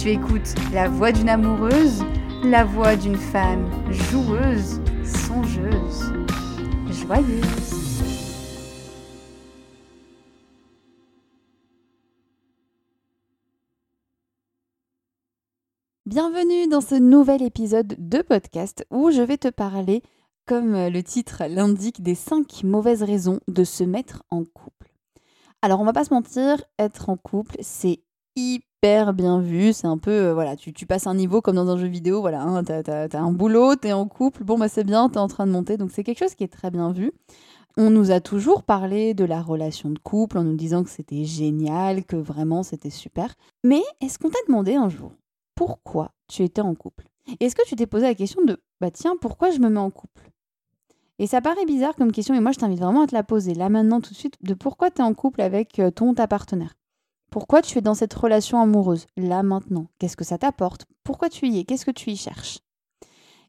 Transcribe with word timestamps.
Tu 0.00 0.08
écoutes 0.08 0.54
la 0.72 0.88
voix 0.88 1.12
d'une 1.12 1.28
amoureuse, 1.28 2.02
la 2.42 2.64
voix 2.64 2.96
d'une 2.96 3.18
femme 3.18 3.70
joueuse, 3.92 4.80
songeuse, 5.04 6.14
joyeuse. 6.88 8.00
Bienvenue 16.06 16.66
dans 16.70 16.80
ce 16.80 16.94
nouvel 16.94 17.42
épisode 17.42 17.94
de 17.98 18.22
podcast 18.22 18.86
où 18.90 19.10
je 19.10 19.20
vais 19.20 19.36
te 19.36 19.48
parler, 19.48 20.02
comme 20.46 20.72
le 20.72 21.02
titre 21.02 21.42
l'indique, 21.46 22.02
des 22.02 22.14
5 22.14 22.64
mauvaises 22.64 23.02
raisons 23.02 23.40
de 23.48 23.64
se 23.64 23.84
mettre 23.84 24.22
en 24.30 24.44
couple. 24.44 24.94
Alors 25.60 25.78
on 25.78 25.84
va 25.84 25.92
pas 25.92 26.04
se 26.04 26.14
mentir, 26.14 26.64
être 26.78 27.10
en 27.10 27.18
couple, 27.18 27.56
c'est 27.60 28.00
hyper 28.34 28.69
bien 28.82 29.40
vu. 29.40 29.72
C'est 29.72 29.86
un 29.86 29.98
peu, 29.98 30.10
euh, 30.10 30.34
voilà, 30.34 30.56
tu, 30.56 30.86
passes 30.86 31.06
un 31.06 31.14
niveau 31.14 31.40
comme 31.40 31.56
dans 31.56 31.68
un 31.68 31.76
jeu 31.76 31.86
vidéo, 31.86 32.20
voilà, 32.20 32.42
hein, 32.42 32.64
t'as 32.64 33.08
as, 33.12 33.18
un 33.18 33.32
boulot, 33.32 33.76
t'es 33.76 33.92
en 33.92 34.06
couple, 34.06 34.44
bon 34.44 34.58
bah 34.58 34.68
c'est 34.68 34.84
bien, 34.84 35.08
t'es 35.08 35.18
en 35.18 35.28
train 35.28 35.46
de 35.46 35.52
monter, 35.52 35.76
donc 35.76 35.90
c'est 35.90 36.02
quelque 36.02 36.18
chose 36.18 36.34
qui 36.34 36.44
est 36.44 36.48
très 36.48 36.70
bien 36.70 36.92
vu. 36.92 37.12
On 37.76 37.90
nous 37.90 38.10
a 38.10 38.20
toujours 38.20 38.62
parlé 38.62 39.14
de 39.14 39.24
la 39.24 39.42
relation 39.42 39.90
de 39.90 39.98
couple 39.98 40.38
en 40.38 40.44
nous 40.44 40.56
disant 40.56 40.82
que 40.82 40.90
c'était 40.90 41.24
génial, 41.24 42.04
que 42.04 42.16
vraiment 42.16 42.62
c'était 42.62 42.90
super. 42.90 43.34
Mais 43.64 43.82
est-ce 44.00 44.18
qu'on 44.18 44.30
t'a 44.30 44.38
demandé 44.48 44.74
un 44.74 44.88
jour 44.88 45.12
pourquoi 45.54 46.12
tu 46.26 46.42
étais 46.42 46.62
en 46.62 46.74
couple? 46.74 47.06
Est-ce 47.38 47.54
que 47.54 47.66
tu 47.66 47.76
t'es 47.76 47.86
posé 47.86 48.06
la 48.06 48.14
question 48.14 48.42
de 48.44 48.60
bah 48.80 48.90
tiens, 48.90 49.16
pourquoi 49.20 49.50
je 49.50 49.60
me 49.60 49.68
mets 49.68 49.78
en 49.78 49.90
couple? 49.90 50.30
Et 51.18 51.26
ça 51.26 51.42
paraît 51.42 51.66
bizarre 51.66 51.94
comme 51.96 52.12
question, 52.12 52.34
mais 52.34 52.40
moi 52.40 52.52
je 52.52 52.58
t'invite 52.58 52.80
vraiment 52.80 53.02
à 53.02 53.06
te 53.06 53.14
la 53.14 53.22
poser 53.22 53.54
là 53.54 53.68
maintenant 53.68 54.00
tout 54.00 54.10
de 54.10 54.18
suite 54.18 54.36
de 54.42 54.54
pourquoi 54.54 54.90
tu 54.90 55.02
es 55.02 55.04
en 55.04 55.12
couple 55.12 55.42
avec 55.42 55.78
euh, 55.78 55.90
ton 55.90 56.14
ta 56.14 56.26
partenaire. 56.26 56.74
Pourquoi 57.30 57.62
tu 57.62 57.78
es 57.78 57.80
dans 57.80 57.94
cette 57.94 58.14
relation 58.14 58.60
amoureuse, 58.60 59.06
là 59.16 59.42
maintenant? 59.42 59.86
Qu'est-ce 59.98 60.16
que 60.16 60.24
ça 60.24 60.38
t'apporte? 60.38 60.86
Pourquoi 61.04 61.28
tu 61.28 61.46
y 61.46 61.60
es? 61.60 61.64
Qu'est-ce 61.64 61.86
que 61.86 61.90
tu 61.90 62.10
y 62.10 62.16
cherches? 62.16 62.58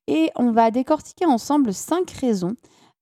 Et 0.08 0.32
on 0.36 0.52
va 0.52 0.72
décortiquer 0.72 1.26
ensemble 1.26 1.74
cinq 1.74 2.12
raisons 2.12 2.56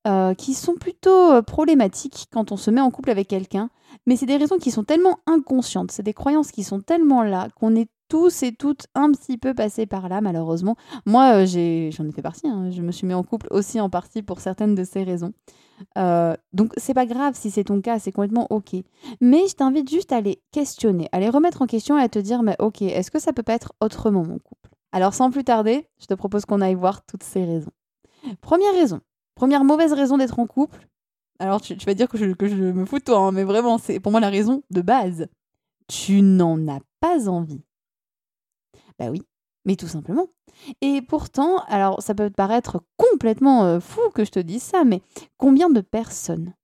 euh, 0.08 0.34
qui 0.34 0.54
sont 0.54 0.76
plutôt 0.76 1.34
euh, 1.34 1.42
problématiques 1.42 2.28
quand 2.32 2.52
on 2.52 2.58
se 2.58 2.72
met 2.72 2.82
en 2.82 2.92
couple 2.92 3.12
avec 3.12 3.28
quelqu'un, 3.28 3.70
mais 4.06 4.16
c'est 4.16 4.26
des 4.26 4.38
raisons 4.38 4.58
qui 4.58 4.72
sont 4.72 4.84
tellement 4.84 5.20
inconscientes, 5.26 5.92
c'est 5.92 6.04
des 6.04 6.14
croyances 6.14 6.52
qui 6.52 6.64
sont 6.64 6.80
tellement 6.80 7.22
là 7.24 7.50
qu'on 7.56 7.76
est 7.76 7.90
tous 8.08 8.44
et 8.44 8.54
toutes 8.54 8.88
un 8.96 9.12
petit 9.12 9.38
peu 9.38 9.54
passés 9.54 9.86
par 9.86 10.08
là, 10.10 10.22
malheureusement. 10.22 10.76
Moi, 11.06 11.44
euh, 11.44 11.46
j'en 11.46 12.06
ai, 12.06 12.12
fait 12.12 12.22
partie, 12.22 12.48
hein. 12.48 12.70
je 12.72 12.82
me 12.82 12.92
suis 12.92 13.06
mis 13.06 13.14
en 13.14 13.24
couple 13.24 13.48
aussi 13.52 13.80
en 13.80 13.90
partie 13.90 14.22
pour 14.22 14.40
certaines 14.40 14.76
de 14.76 14.84
ces 14.84 15.04
raisons. 15.04 15.34
Euh, 15.98 16.36
donc 16.54 16.74
c'est 16.78 16.94
pas 16.94 17.06
grave 17.06 17.36
si 17.36 17.52
c'est 17.52 17.66
ton 17.66 17.82
cas, 17.82 18.00
c'est 18.00 18.12
complètement 18.12 18.48
ok. 18.50 18.76
Mais 19.22 19.48
je 19.48 19.56
t'invite 19.56 19.90
juste 19.90 20.12
à 20.12 20.18
aller 20.18 20.42
questionner, 20.52 21.08
à 21.12 21.20
les 21.20 21.30
remettre 21.30 21.62
en 21.62 21.68
question 21.68 21.98
et 21.98 22.02
à 22.02 22.10
te 22.10 22.20
dire 22.20 22.44
mais 22.44 22.56
ok, 22.60 22.82
est-ce 22.82 23.12
que 23.12 23.20
ça 23.20 23.34
peut 23.34 23.44
pas 23.44 23.54
être 23.54 23.74
autrement 23.82 24.24
mon 24.24 24.40
couple? 24.40 24.70
Alors 24.92 25.14
sans 25.14 25.32
plus 25.32 25.44
tarder, 25.44 25.88
je 26.00 26.06
te 26.06 26.14
propose 26.14 26.46
qu'on 26.46 26.62
aille 26.62 26.76
voir 26.76 27.06
toutes 27.06 27.24
ces 27.24 27.46
raisons. 27.46 27.72
Première 28.42 28.74
raison, 28.74 29.02
première 29.36 29.64
mauvaise 29.64 29.94
raison 29.94 30.18
d'être 30.18 30.40
en 30.40 30.48
couple. 30.48 30.88
Alors 31.40 31.62
tu, 31.62 31.76
vas 31.76 31.94
dire 31.94 32.10
que 32.10 32.18
je, 32.18 32.26
me 32.26 32.86
fous 32.86 33.00
de 33.00 33.04
toi, 33.04 33.20
hein, 33.20 33.32
mais 33.32 33.44
vraiment 33.44 33.78
c'est 33.78 34.00
pour 34.00 34.12
moi 34.12 34.20
la 34.20 34.30
raison 34.30 34.64
de 34.72 34.82
base. 34.82 35.28
Tu 35.88 36.22
n'en 36.22 36.68
as 36.68 36.82
pas 37.00 37.30
envie. 37.30 37.64
Bah 39.00 39.10
oui, 39.10 39.22
mais 39.70 39.76
tout 39.76 39.88
simplement. 39.88 40.26
Et 40.82 41.04
pourtant, 41.04 41.60
alors 41.68 42.02
ça 42.02 42.16
peut 42.16 42.32
paraître 42.32 42.82
complètement 42.98 43.66
euh, 43.66 43.80
fou 43.80 44.02
que 44.16 44.26
je 44.26 44.32
te 44.32 44.40
dise 44.40 44.64
ça, 44.64 44.84
mais 44.84 45.04
combien 45.38 45.70
de 45.70 45.80
personnes, 45.80 46.56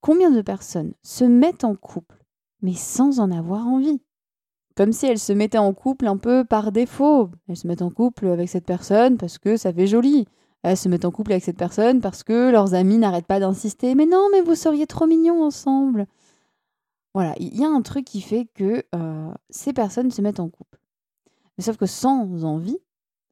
combien 0.00 0.30
de 0.30 0.40
personnes 0.40 0.94
se 1.02 1.24
mettent 1.24 1.64
en 1.64 1.74
couple, 1.74 2.22
mais 2.62 2.74
sans 2.74 3.18
en 3.18 3.32
avoir 3.32 3.66
envie? 3.66 4.00
Comme 4.76 4.92
si 4.92 5.06
elles 5.06 5.18
se 5.18 5.32
mettaient 5.32 5.58
en 5.58 5.74
couple 5.74 6.06
un 6.06 6.16
peu 6.16 6.44
par 6.44 6.70
défaut. 6.70 7.28
Elles 7.48 7.56
se 7.56 7.66
mettent 7.66 7.82
en 7.82 7.90
couple 7.90 8.28
avec 8.28 8.48
cette 8.48 8.66
personne 8.66 9.18
parce 9.18 9.38
que 9.38 9.56
ça 9.56 9.72
fait 9.72 9.88
joli. 9.88 10.26
Elles 10.62 10.76
se 10.76 10.88
mettent 10.88 11.04
en 11.04 11.10
couple 11.10 11.32
avec 11.32 11.42
cette 11.42 11.58
personne 11.58 12.00
parce 12.00 12.22
que 12.22 12.52
leurs 12.52 12.74
amis 12.74 12.98
n'arrêtent 12.98 13.26
pas 13.26 13.40
d'insister. 13.40 13.96
Mais 13.96 14.06
non, 14.06 14.28
mais 14.30 14.42
vous 14.42 14.54
seriez 14.54 14.86
trop 14.86 15.06
mignons 15.08 15.42
ensemble. 15.42 16.06
Voilà, 17.14 17.34
il 17.40 17.58
y 17.58 17.64
a 17.64 17.68
un 17.68 17.82
truc 17.82 18.04
qui 18.04 18.20
fait 18.20 18.46
que 18.54 18.84
euh, 18.94 19.32
ces 19.50 19.72
personnes 19.72 20.12
se 20.12 20.22
mettent 20.22 20.40
en 20.40 20.48
couple. 20.48 20.78
Mais 21.56 21.64
sauf 21.64 21.76
que 21.76 21.86
sans 21.86 22.44
envie, 22.44 22.78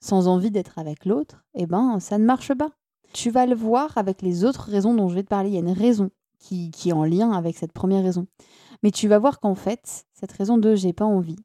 sans 0.00 0.28
envie 0.28 0.50
d'être 0.50 0.78
avec 0.78 1.04
l'autre, 1.04 1.44
eh 1.54 1.66
ben, 1.66 2.00
ça 2.00 2.18
ne 2.18 2.24
marche 2.24 2.54
pas. 2.54 2.70
Tu 3.12 3.30
vas 3.30 3.46
le 3.46 3.54
voir 3.54 3.96
avec 3.98 4.22
les 4.22 4.44
autres 4.44 4.70
raisons 4.70 4.94
dont 4.94 5.08
je 5.08 5.14
vais 5.14 5.22
te 5.22 5.28
parler. 5.28 5.50
Il 5.50 5.54
y 5.54 5.58
a 5.58 5.60
une 5.60 5.70
raison 5.70 6.10
qui, 6.38 6.70
qui 6.70 6.90
est 6.90 6.94
en 6.94 7.04
lien 7.04 7.32
avec 7.32 7.56
cette 7.56 7.72
première 7.72 8.02
raison. 8.02 8.26
Mais 8.82 8.90
tu 8.90 9.06
vas 9.08 9.18
voir 9.18 9.38
qu'en 9.38 9.54
fait, 9.54 10.06
cette 10.12 10.32
raison 10.32 10.58
de 10.58 10.74
j'ai 10.74 10.92
pas 10.92 11.04
envie, 11.04 11.38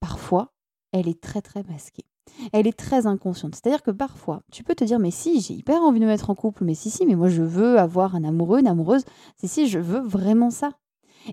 parfois, 0.00 0.52
elle 0.92 1.08
est 1.08 1.20
très 1.20 1.42
très 1.42 1.62
masquée. 1.64 2.06
Elle 2.52 2.66
est 2.66 2.78
très 2.78 3.06
inconsciente. 3.06 3.54
C'est-à-dire 3.54 3.82
que 3.82 3.90
parfois, 3.90 4.42
tu 4.50 4.62
peux 4.64 4.74
te 4.74 4.84
dire, 4.84 4.98
mais 4.98 5.10
si, 5.10 5.40
j'ai 5.40 5.54
hyper 5.54 5.82
envie 5.82 6.00
de 6.00 6.04
me 6.04 6.10
mettre 6.10 6.30
en 6.30 6.34
couple, 6.34 6.64
mais 6.64 6.74
si, 6.74 6.90
si, 6.90 7.04
mais 7.04 7.16
moi 7.16 7.28
je 7.28 7.42
veux 7.42 7.78
avoir 7.78 8.14
un 8.14 8.24
amoureux, 8.24 8.60
une 8.60 8.68
amoureuse, 8.68 9.04
si, 9.36 9.48
si, 9.48 9.68
je 9.68 9.78
veux 9.78 10.00
vraiment 10.00 10.50
ça. 10.50 10.72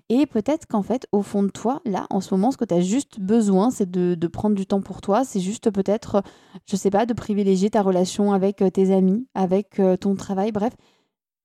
Et 0.09 0.25
peut-être 0.25 0.65
qu'en 0.67 0.81
fait, 0.81 1.07
au 1.11 1.21
fond 1.21 1.43
de 1.43 1.49
toi, 1.49 1.81
là, 1.85 2.07
en 2.09 2.21
ce 2.21 2.33
moment, 2.33 2.51
ce 2.51 2.57
que 2.57 2.65
tu 2.65 2.73
as 2.73 2.81
juste 2.81 3.19
besoin, 3.19 3.71
c'est 3.71 3.89
de, 3.89 4.27
prendre 4.27 4.55
du 4.55 4.65
temps 4.65 4.81
pour 4.81 5.01
toi. 5.01 5.23
C'est 5.23 5.39
juste 5.39 5.71
peut-être, 5.71 6.23
je 6.65 6.75
sais 6.75 6.89
pas, 6.89 7.05
de 7.05 7.13
privilégier 7.13 7.69
ta 7.69 7.81
relation 7.81 8.33
avec 8.33 8.61
euh, 8.61 8.69
tes 8.69 8.93
amis, 8.93 9.27
avec 9.33 9.79
euh, 9.79 9.95
ton 9.95 10.15
travail. 10.15 10.51
Bref, 10.51 10.73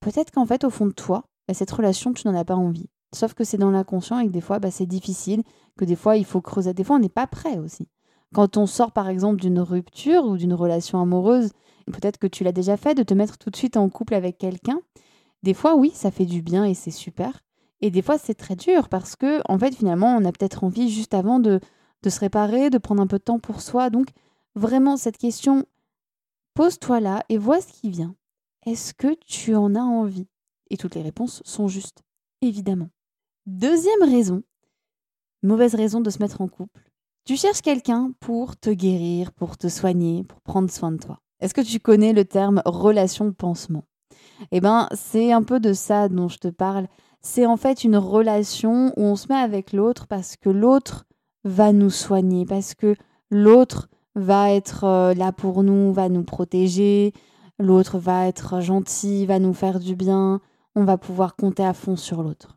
peut-être 0.01 0.31
qu'en 0.31 0.47
fait, 0.47 0.65
au 0.65 0.71
fond 0.71 0.87
de 0.87 0.93
toi, 0.93 1.25
bah, 1.49 1.55
cette 1.55 1.71
relation, 1.71 2.13
tu 2.13 2.27
n'en 2.27 2.35
as 2.35 2.45
pas 2.45 2.57
envie. 2.57 2.89
Sauf 3.15 3.35
que 3.35 3.45
c'est 3.45 3.59
dans 3.59 3.71
l'inconscient 3.71 4.19
et 4.19 4.27
que 4.27 4.33
des 4.33 4.41
fois, 4.41 4.59
bah, 4.59 4.71
c'est 4.71 4.87
difficile, 4.87 5.43
que 5.79 5.85
des 5.85 5.97
fois, 5.97 6.17
il 6.17 6.25
faut 6.25 6.41
creuser. 6.41 6.75
Des 6.75 6.85
fois, 6.85 6.97
on 6.97 7.01
n'est 7.01 7.09
pas 7.09 7.27
prêt 7.27 7.59
aussi. 7.59 7.89
Quand 8.35 8.57
on 8.57 8.67
sort, 8.67 8.93
par 8.93 9.09
exemple, 9.09 9.41
d'une 9.41 9.61
rupture 9.61 10.25
ou 10.25 10.37
d'une 10.37 10.55
relation 10.55 11.01
amoureuse, 11.01 11.51
peut-être 11.87 12.19
que 12.19 12.27
tu 12.27 12.45
l'as 12.45 12.53
déjà 12.53 12.77
fait, 12.77 12.95
de 12.95 13.03
te 13.03 13.15
mettre 13.15 13.37
tout 13.37 13.51
de 13.51 13.57
suite 13.57 13.77
en 13.77 13.89
couple 13.91 14.15
avec 14.15 14.39
quelqu'un. 14.39 14.81
Des 15.43 15.55
fois, 15.55 15.77
oui, 15.77 15.91
ça 15.95 16.11
fait 16.11 16.25
du 16.25 16.41
bien 16.41 16.65
et 16.65 16.75
c'est 16.75 16.91
super. 16.91 17.43
Et 17.83 17.91
des 17.91 18.01
fois, 18.01 18.17
c'est 18.17 18.35
très 18.35 18.57
dur 18.57 18.89
parce 18.89 19.17
que, 19.17 19.43
en 19.49 19.59
fait, 19.59 19.75
finalement, 19.75 20.17
on 20.17 20.25
a 20.25 20.33
peut-être 20.33 20.65
envie 20.65 20.89
juste 20.89 21.15
avant 21.15 21.41
de, 21.41 21.61
de 22.03 22.11
se 22.11 22.21
réparer, 22.21 22.71
de 22.71 22.79
prendre 22.79 23.03
un 23.03 23.07
peu 23.07 23.19
de 23.19 23.25
temps 23.25 23.41
pour 23.41 23.61
soi. 23.61 23.91
Donc, 23.91 24.09
vraiment, 24.55 24.97
cette 24.97 25.19
question, 25.19 25.67
pose-toi 26.55 27.01
là 27.01 27.25
et 27.29 27.39
vois 27.39 27.61
ce 27.61 27.73
qui 27.73 27.91
vient. 27.91 28.15
Est-ce 28.65 28.95
que 28.95 29.15
tu 29.27 29.55
en 29.57 29.75
as 29.75 29.83
envie? 29.83 30.29
Et 30.71 30.77
toutes 30.77 30.95
les 30.95 31.03
réponses 31.03 31.43
sont 31.45 31.69
justes, 31.69 32.03
évidemment. 32.41 32.89
Deuxième 33.47 34.03
raison, 34.05 34.43
mauvaise 35.43 35.75
raison 35.75 36.01
de 36.01 36.09
se 36.09 36.21
mettre 36.21 36.41
en 36.41 36.49
couple. 36.49 36.89
Tu 37.25 37.37
cherches 37.37 37.63
quelqu'un 37.63 38.13
pour 38.21 38.57
te 38.57 38.71
guérir, 38.71 39.33
pour 39.33 39.59
te 39.59 39.69
soigner, 39.69 40.25
pour 40.25 40.41
prendre 40.41 40.71
soin 40.71 40.93
de 40.93 40.99
toi. 40.99 41.21
Est-ce 41.41 41.55
que 41.55 41.61
tu 41.61 41.81
connais 41.81 42.13
le 42.13 42.25
terme 42.25 42.63
relation-pansement? 42.65 43.85
Eh 44.53 44.61
bien, 44.61 44.89
c'est 44.95 45.33
un 45.33 45.43
peu 45.43 45.59
de 45.59 45.73
ça 45.73 46.09
dont 46.09 46.29
je 46.29 46.39
te 46.39 46.49
parle. 46.49 46.87
C'est 47.23 47.47
en 47.47 47.57
fait 47.57 47.85
une 47.85 47.97
relation 47.97 48.93
où 48.97 49.03
on 49.03 49.17
se 49.17 49.29
met 49.29 49.39
avec 49.39 49.73
l'autre 49.73 50.07
parce 50.09 50.37
que 50.37 50.51
l'autre 50.51 51.07
va 51.45 51.73
nous 51.73 51.91
soigner, 51.91 52.45
parce 52.45 52.75
que 52.75 52.97
l'autre 53.31 53.89
va 54.15 54.53
être 54.53 54.85
euh, 54.85 55.15
là 55.15 55.33
pour 55.33 55.63
nous, 55.63 55.93
va 55.93 56.09
nous 56.09 56.25
protéger, 56.25 57.13
l'autre 57.59 57.99
va 57.99 58.27
être 58.27 58.61
gentil, 58.61 59.25
va 59.27 59.39
nous 59.39 59.55
faire 59.55 59.79
du 59.79 59.95
bien, 59.95 60.41
on 60.75 60.85
va 60.85 60.99
pouvoir 60.99 61.37
compter 61.37 61.65
à 61.65 61.75
fond 61.75 61.97
sur 61.97 62.23
l'autre. 62.23 62.57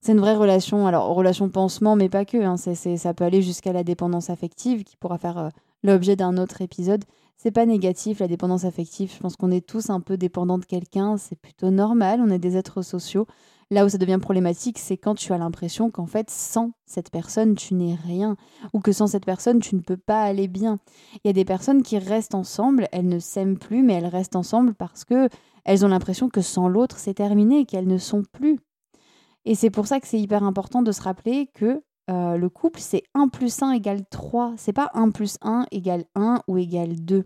C'est 0.00 0.12
une 0.12 0.20
vraie 0.20 0.36
relation, 0.36 0.86
alors 0.86 1.12
relation 1.14 1.48
pansement, 1.48 1.96
mais 1.96 2.08
pas 2.08 2.24
que. 2.24 2.38
Hein, 2.38 2.56
ça 2.56 3.14
peut 3.14 3.24
aller 3.24 3.42
jusqu'à 3.42 3.72
la 3.72 3.82
dépendance 3.82 4.30
affective, 4.30 4.84
qui 4.84 4.96
pourra 4.96 5.18
faire 5.18 5.38
euh, 5.38 5.48
l'objet 5.82 6.14
d'un 6.14 6.36
autre 6.36 6.62
épisode. 6.62 7.04
C'est 7.40 7.52
pas 7.52 7.66
négatif 7.66 8.18
la 8.18 8.26
dépendance 8.26 8.64
affective. 8.64 9.12
Je 9.14 9.20
pense 9.20 9.36
qu'on 9.36 9.52
est 9.52 9.64
tous 9.64 9.90
un 9.90 10.00
peu 10.00 10.16
dépendants 10.16 10.58
de 10.58 10.64
quelqu'un. 10.64 11.16
C'est 11.16 11.40
plutôt 11.40 11.70
normal. 11.70 12.20
On 12.20 12.30
est 12.30 12.40
des 12.40 12.56
êtres 12.56 12.82
sociaux. 12.82 13.28
Là 13.70 13.84
où 13.84 13.88
ça 13.88 13.98
devient 13.98 14.18
problématique, 14.20 14.78
c'est 14.78 14.96
quand 14.96 15.14
tu 15.14 15.32
as 15.32 15.38
l'impression 15.38 15.90
qu'en 15.90 16.06
fait, 16.06 16.30
sans 16.30 16.72
cette 16.84 17.10
personne, 17.10 17.54
tu 17.54 17.74
n'es 17.74 17.94
rien, 17.94 18.36
ou 18.72 18.80
que 18.80 18.92
sans 18.92 19.08
cette 19.08 19.26
personne, 19.26 19.60
tu 19.60 19.76
ne 19.76 19.80
peux 19.82 19.98
pas 19.98 20.22
aller 20.22 20.48
bien. 20.48 20.78
Il 21.16 21.28
y 21.28 21.30
a 21.30 21.34
des 21.34 21.44
personnes 21.44 21.82
qui 21.82 21.98
restent 21.98 22.34
ensemble, 22.34 22.88
elles 22.92 23.06
ne 23.06 23.18
s'aiment 23.18 23.58
plus, 23.58 23.82
mais 23.82 23.92
elles 23.92 24.06
restent 24.06 24.36
ensemble 24.36 24.74
parce 24.74 25.04
que 25.04 25.28
elles 25.66 25.84
ont 25.84 25.88
l'impression 25.88 26.30
que 26.30 26.40
sans 26.40 26.66
l'autre, 26.66 26.98
c'est 26.98 27.14
terminé, 27.14 27.66
qu'elles 27.66 27.86
ne 27.86 27.98
sont 27.98 28.22
plus. 28.32 28.58
Et 29.44 29.54
c'est 29.54 29.70
pour 29.70 29.86
ça 29.86 30.00
que 30.00 30.08
c'est 30.08 30.18
hyper 30.18 30.44
important 30.44 30.80
de 30.80 30.90
se 30.90 31.02
rappeler 31.02 31.50
que 31.52 31.82
euh, 32.10 32.36
le 32.36 32.48
couple, 32.48 32.80
c'est 32.80 33.02
1 33.14 33.28
plus 33.28 33.62
1 33.62 33.72
égale 33.72 34.04
3. 34.10 34.54
C'est 34.56 34.72
pas 34.72 34.90
1 34.94 35.10
plus 35.10 35.38
1 35.42 35.66
égale 35.70 36.04
1 36.14 36.42
ou 36.48 36.58
égale 36.58 36.96
2. 36.96 37.24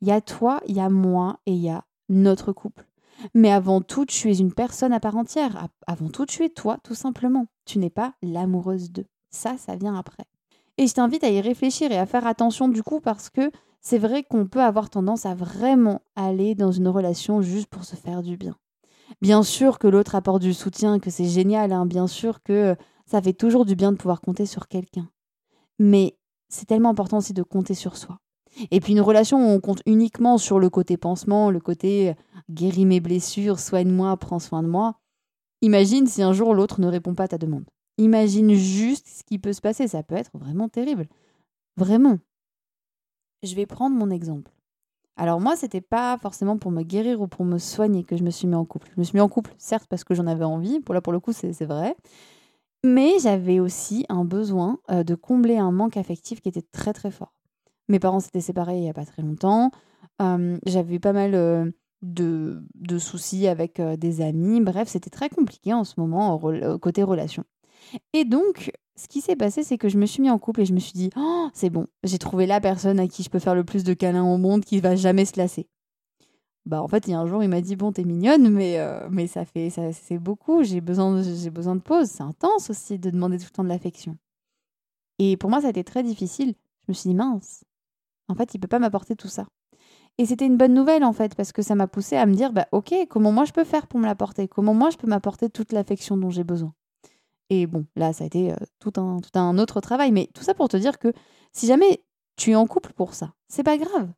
Il 0.00 0.08
y 0.08 0.12
a 0.12 0.20
toi, 0.20 0.60
il 0.66 0.76
y 0.76 0.80
a 0.80 0.88
moi 0.88 1.38
et 1.46 1.52
il 1.52 1.62
y 1.62 1.70
a 1.70 1.84
notre 2.08 2.52
couple. 2.52 2.86
Mais 3.32 3.52
avant 3.52 3.80
tout, 3.80 4.04
tu 4.06 4.30
es 4.30 4.38
une 4.38 4.52
personne 4.52 4.92
à 4.92 5.00
part 5.00 5.16
entière. 5.16 5.68
Avant 5.86 6.08
tout, 6.08 6.26
tu 6.26 6.44
es 6.44 6.48
toi, 6.48 6.78
tout 6.82 6.94
simplement. 6.94 7.46
Tu 7.64 7.78
n'es 7.78 7.90
pas 7.90 8.14
l'amoureuse 8.22 8.90
d'eux. 8.90 9.06
Ça, 9.30 9.56
ça 9.56 9.76
vient 9.76 9.96
après. 9.96 10.24
Et 10.76 10.86
je 10.86 10.94
t'invite 10.94 11.24
à 11.24 11.30
y 11.30 11.40
réfléchir 11.40 11.92
et 11.92 11.98
à 11.98 12.06
faire 12.06 12.26
attention 12.26 12.68
du 12.68 12.82
coup 12.82 13.00
parce 13.00 13.30
que 13.30 13.52
c'est 13.80 13.98
vrai 13.98 14.24
qu'on 14.24 14.46
peut 14.46 14.62
avoir 14.62 14.90
tendance 14.90 15.26
à 15.26 15.34
vraiment 15.34 16.00
aller 16.16 16.54
dans 16.54 16.72
une 16.72 16.88
relation 16.88 17.42
juste 17.42 17.68
pour 17.68 17.84
se 17.84 17.96
faire 17.96 18.22
du 18.22 18.36
bien. 18.36 18.56
Bien 19.20 19.42
sûr 19.42 19.78
que 19.78 19.86
l'autre 19.86 20.14
apporte 20.14 20.42
du 20.42 20.54
soutien, 20.54 20.98
que 20.98 21.10
c'est 21.10 21.26
génial, 21.26 21.72
hein. 21.72 21.86
bien 21.86 22.06
sûr 22.06 22.42
que 22.42 22.74
ça 23.06 23.20
fait 23.20 23.32
toujours 23.32 23.64
du 23.64 23.76
bien 23.76 23.92
de 23.92 23.96
pouvoir 23.96 24.20
compter 24.20 24.46
sur 24.46 24.68
quelqu'un. 24.68 25.08
Mais 25.78 26.16
c'est 26.48 26.66
tellement 26.66 26.90
important 26.90 27.18
aussi 27.18 27.32
de 27.32 27.42
compter 27.42 27.74
sur 27.74 27.96
soi. 27.96 28.18
Et 28.70 28.80
puis 28.80 28.92
une 28.92 29.00
relation 29.00 29.38
où 29.38 29.50
on 29.50 29.60
compte 29.60 29.82
uniquement 29.86 30.38
sur 30.38 30.58
le 30.58 30.70
côté 30.70 30.96
pansement, 30.96 31.50
le 31.50 31.60
côté 31.60 32.14
guéris 32.50 32.86
mes 32.86 33.00
blessures, 33.00 33.58
soigne-moi, 33.58 34.16
prends 34.16 34.38
soin 34.38 34.62
de 34.62 34.68
moi. 34.68 35.00
Imagine 35.62 36.06
si 36.06 36.22
un 36.22 36.32
jour 36.32 36.54
l'autre 36.54 36.80
ne 36.80 36.86
répond 36.86 37.14
pas 37.14 37.24
à 37.24 37.28
ta 37.28 37.38
demande. 37.38 37.64
Imagine 37.98 38.54
juste 38.54 39.08
ce 39.08 39.24
qui 39.24 39.38
peut 39.38 39.52
se 39.52 39.60
passer, 39.60 39.88
ça 39.88 40.02
peut 40.02 40.14
être 40.14 40.30
vraiment 40.34 40.68
terrible. 40.68 41.06
Vraiment. 41.76 42.18
Je 43.42 43.54
vais 43.54 43.66
prendre 43.66 43.96
mon 43.96 44.10
exemple. 44.10 44.52
Alors 45.16 45.40
moi, 45.40 45.54
c'était 45.54 45.80
pas 45.80 46.18
forcément 46.18 46.58
pour 46.58 46.70
me 46.70 46.82
guérir 46.82 47.20
ou 47.20 47.28
pour 47.28 47.44
me 47.44 47.58
soigner 47.58 48.02
que 48.02 48.16
je 48.16 48.24
me 48.24 48.30
suis 48.30 48.48
mis 48.48 48.56
en 48.56 48.64
couple. 48.64 48.90
Je 48.94 49.00
me 49.00 49.04
suis 49.04 49.16
mis 49.16 49.20
en 49.20 49.28
couple, 49.28 49.54
certes, 49.58 49.86
parce 49.88 50.02
que 50.02 50.14
j'en 50.14 50.26
avais 50.26 50.44
envie. 50.44 50.80
Pour 50.80 50.94
là, 50.94 51.00
pour 51.00 51.12
le 51.12 51.20
coup, 51.20 51.32
c'est 51.32 51.64
vrai. 51.64 51.96
Mais 52.84 53.18
j'avais 53.18 53.60
aussi 53.60 54.04
un 54.10 54.26
besoin 54.26 54.78
euh, 54.90 55.04
de 55.04 55.14
combler 55.14 55.56
un 55.56 55.72
manque 55.72 55.96
affectif 55.96 56.42
qui 56.42 56.50
était 56.50 56.62
très 56.70 56.92
très 56.92 57.10
fort. 57.10 57.32
Mes 57.88 57.98
parents 57.98 58.20
s'étaient 58.20 58.42
séparés 58.42 58.76
il 58.76 58.82
n'y 58.82 58.90
a 58.90 58.94
pas 58.94 59.06
très 59.06 59.22
longtemps. 59.22 59.70
j'avais 60.20 60.98
pas 60.98 61.14
mal 61.14 61.34
euh, 61.34 61.70
de, 62.02 62.62
de, 62.74 62.98
soucis 62.98 63.48
avec 63.48 63.80
euh, 63.80 63.96
des 63.96 64.20
amis. 64.20 64.60
Bref, 64.60 64.88
c'était 64.88 65.08
très 65.08 65.30
compliqué 65.30 65.72
en 65.72 65.84
ce 65.84 65.94
moment 65.98 66.38
côté 66.78 67.02
relation. 67.02 67.44
Et 68.12 68.26
donc, 68.26 68.70
ce 68.96 69.08
qui 69.08 69.22
s'est 69.22 69.36
passé, 69.36 69.62
c'est 69.62 69.78
que 69.78 69.88
je 69.88 69.96
me 69.96 70.04
suis 70.04 70.20
mis 70.20 70.30
en 70.30 70.38
couple 70.38 70.60
et 70.60 70.66
je 70.66 70.74
me 70.74 70.78
suis 70.78 70.92
dit, 70.92 71.08
oh, 71.16 71.48
c'est 71.54 71.70
bon, 71.70 71.86
j'ai 72.02 72.18
trouvé 72.18 72.44
la 72.44 72.60
personne 72.60 73.00
à 73.00 73.08
qui 73.08 73.22
je 73.22 73.30
peux 73.30 73.38
faire 73.38 73.54
le 73.54 73.64
plus 73.64 73.84
de 73.84 73.94
câlins 73.94 74.24
au 74.24 74.36
monde 74.36 74.62
qui 74.62 74.80
va 74.80 74.94
jamais 74.94 75.24
se 75.24 75.38
lasser. 75.38 75.68
Bah 76.66 76.82
en 76.82 76.88
fait, 76.88 77.06
il 77.06 77.10
y 77.10 77.14
a 77.14 77.20
un 77.20 77.26
jour, 77.26 77.42
il 77.42 77.48
m'a 77.48 77.60
dit 77.60 77.76
bon, 77.76 77.92
t'es 77.92 78.04
mignonne, 78.04 78.48
mais 78.50 78.78
euh, 78.78 79.06
mais 79.10 79.26
ça 79.26 79.44
fait 79.44 79.68
ça 79.70 79.92
c'est 79.92 80.18
beaucoup. 80.18 80.62
J'ai 80.62 80.80
besoin 80.80 81.22
j'ai 81.22 81.50
besoin 81.50 81.76
de 81.76 81.80
pause. 81.80 82.08
C'est 82.08 82.22
intense 82.22 82.70
aussi 82.70 82.98
de 82.98 83.10
demander 83.10 83.38
tout 83.38 83.46
le 83.46 83.50
temps 83.50 83.64
de 83.64 83.68
l'affection. 83.68 84.16
Et 85.18 85.36
pour 85.36 85.50
moi, 85.50 85.60
ça 85.60 85.68
a 85.68 85.70
été 85.70 85.84
très 85.84 86.02
difficile. 86.02 86.54
Je 86.86 86.92
me 86.92 86.94
suis 86.94 87.08
dit 87.10 87.14
mince. 87.14 87.64
En 88.28 88.34
fait, 88.34 88.54
il 88.54 88.58
peut 88.58 88.68
pas 88.68 88.78
m'apporter 88.78 89.14
tout 89.16 89.28
ça. 89.28 89.46
Et 90.16 90.26
c'était 90.26 90.46
une 90.46 90.56
bonne 90.56 90.74
nouvelle 90.74 91.04
en 91.04 91.12
fait 91.12 91.34
parce 91.34 91.52
que 91.52 91.62
ça 91.62 91.74
m'a 91.74 91.88
poussé 91.88 92.16
à 92.16 92.24
me 92.26 92.34
dire 92.34 92.52
bah 92.52 92.68
ok, 92.72 92.94
comment 93.10 93.32
moi 93.32 93.44
je 93.44 93.52
peux 93.52 93.64
faire 93.64 93.86
pour 93.86 94.00
me 94.00 94.06
l'apporter? 94.06 94.48
Comment 94.48 94.74
moi 94.74 94.90
je 94.90 94.96
peux 94.96 95.08
m'apporter 95.08 95.50
toute 95.50 95.72
l'affection 95.72 96.16
dont 96.16 96.30
j'ai 96.30 96.44
besoin? 96.44 96.72
Et 97.50 97.66
bon, 97.66 97.84
là, 97.96 98.12
ça 98.12 98.24
a 98.24 98.26
été 98.26 98.52
euh, 98.52 98.56
tout, 98.78 98.92
un, 98.96 99.20
tout 99.20 99.38
un 99.38 99.58
autre 99.58 99.80
travail. 99.80 100.12
Mais 100.12 100.28
tout 100.34 100.42
ça 100.44 100.54
pour 100.54 100.68
te 100.68 100.76
dire 100.76 100.98
que 100.98 101.12
si 101.52 101.66
jamais 101.66 102.02
tu 102.36 102.52
es 102.52 102.54
en 102.54 102.66
couple 102.66 102.92
pour 102.94 103.14
ça, 103.14 103.34
c'est 103.48 103.62
pas 103.62 103.76
grave. 103.76 104.10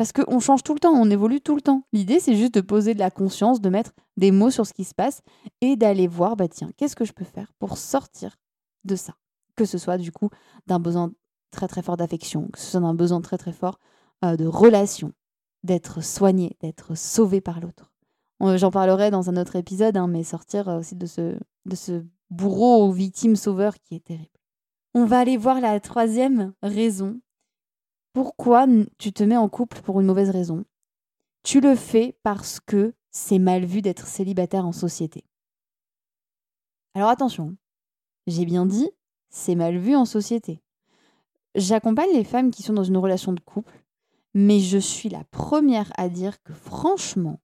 Parce 0.00 0.12
qu'on 0.12 0.40
change 0.40 0.62
tout 0.62 0.72
le 0.72 0.80
temps, 0.80 0.94
on 0.94 1.10
évolue 1.10 1.42
tout 1.42 1.54
le 1.54 1.60
temps. 1.60 1.82
L'idée, 1.92 2.20
c'est 2.20 2.34
juste 2.34 2.54
de 2.54 2.62
poser 2.62 2.94
de 2.94 2.98
la 2.98 3.10
conscience, 3.10 3.60
de 3.60 3.68
mettre 3.68 3.92
des 4.16 4.30
mots 4.30 4.48
sur 4.48 4.64
ce 4.64 4.72
qui 4.72 4.84
se 4.84 4.94
passe 4.94 5.20
et 5.60 5.76
d'aller 5.76 6.06
voir, 6.06 6.36
bah 6.36 6.48
tiens, 6.48 6.70
qu'est-ce 6.78 6.96
que 6.96 7.04
je 7.04 7.12
peux 7.12 7.26
faire 7.26 7.52
pour 7.58 7.76
sortir 7.76 8.38
de 8.84 8.96
ça? 8.96 9.12
Que 9.56 9.66
ce 9.66 9.76
soit 9.76 9.98
du 9.98 10.10
coup 10.10 10.30
d'un 10.66 10.78
besoin 10.78 11.12
très 11.50 11.68
très 11.68 11.82
fort 11.82 11.98
d'affection, 11.98 12.48
que 12.50 12.58
ce 12.58 12.70
soit 12.70 12.80
d'un 12.80 12.94
besoin 12.94 13.20
très 13.20 13.36
très 13.36 13.52
fort 13.52 13.78
euh, 14.24 14.36
de 14.36 14.46
relation, 14.46 15.12
d'être 15.64 16.02
soigné, 16.02 16.56
d'être 16.60 16.94
sauvé 16.94 17.42
par 17.42 17.60
l'autre. 17.60 17.92
J'en 18.40 18.70
parlerai 18.70 19.10
dans 19.10 19.28
un 19.28 19.36
autre 19.36 19.56
épisode, 19.56 19.98
hein, 19.98 20.06
mais 20.06 20.24
sortir 20.24 20.70
euh, 20.70 20.78
aussi 20.78 20.96
de 20.96 21.04
ce, 21.04 21.36
de 21.66 21.76
ce 21.76 22.06
bourreau 22.30 22.86
ou 22.88 22.92
victime 22.92 23.36
sauveur 23.36 23.74
qui 23.78 23.96
est 23.96 24.04
terrible. 24.06 24.30
On 24.94 25.04
va 25.04 25.18
aller 25.18 25.36
voir 25.36 25.60
la 25.60 25.78
troisième 25.78 26.54
raison. 26.62 27.20
Pourquoi 28.12 28.66
tu 28.98 29.12
te 29.12 29.22
mets 29.22 29.36
en 29.36 29.48
couple 29.48 29.80
pour 29.82 30.00
une 30.00 30.06
mauvaise 30.06 30.30
raison? 30.30 30.64
Tu 31.44 31.60
le 31.60 31.76
fais 31.76 32.16
parce 32.24 32.58
que 32.58 32.92
c'est 33.10 33.38
mal 33.38 33.64
vu 33.64 33.82
d'être 33.82 34.06
célibataire 34.06 34.66
en 34.66 34.72
société. 34.72 35.24
Alors 36.94 37.08
attention, 37.08 37.56
j'ai 38.26 38.44
bien 38.44 38.66
dit, 38.66 38.90
c'est 39.28 39.54
mal 39.54 39.78
vu 39.78 39.94
en 39.94 40.04
société. 40.04 40.60
J'accompagne 41.54 42.12
les 42.12 42.24
femmes 42.24 42.50
qui 42.50 42.64
sont 42.64 42.72
dans 42.72 42.84
une 42.84 42.96
relation 42.96 43.32
de 43.32 43.40
couple, 43.40 43.84
mais 44.34 44.58
je 44.58 44.78
suis 44.78 45.08
la 45.08 45.22
première 45.30 45.92
à 45.96 46.08
dire 46.08 46.42
que 46.42 46.52
franchement, 46.52 47.40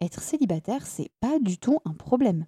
être 0.00 0.20
célibataire, 0.20 0.84
c'est 0.84 1.12
pas 1.20 1.38
du 1.38 1.58
tout 1.58 1.78
un 1.84 1.94
problème. 1.94 2.46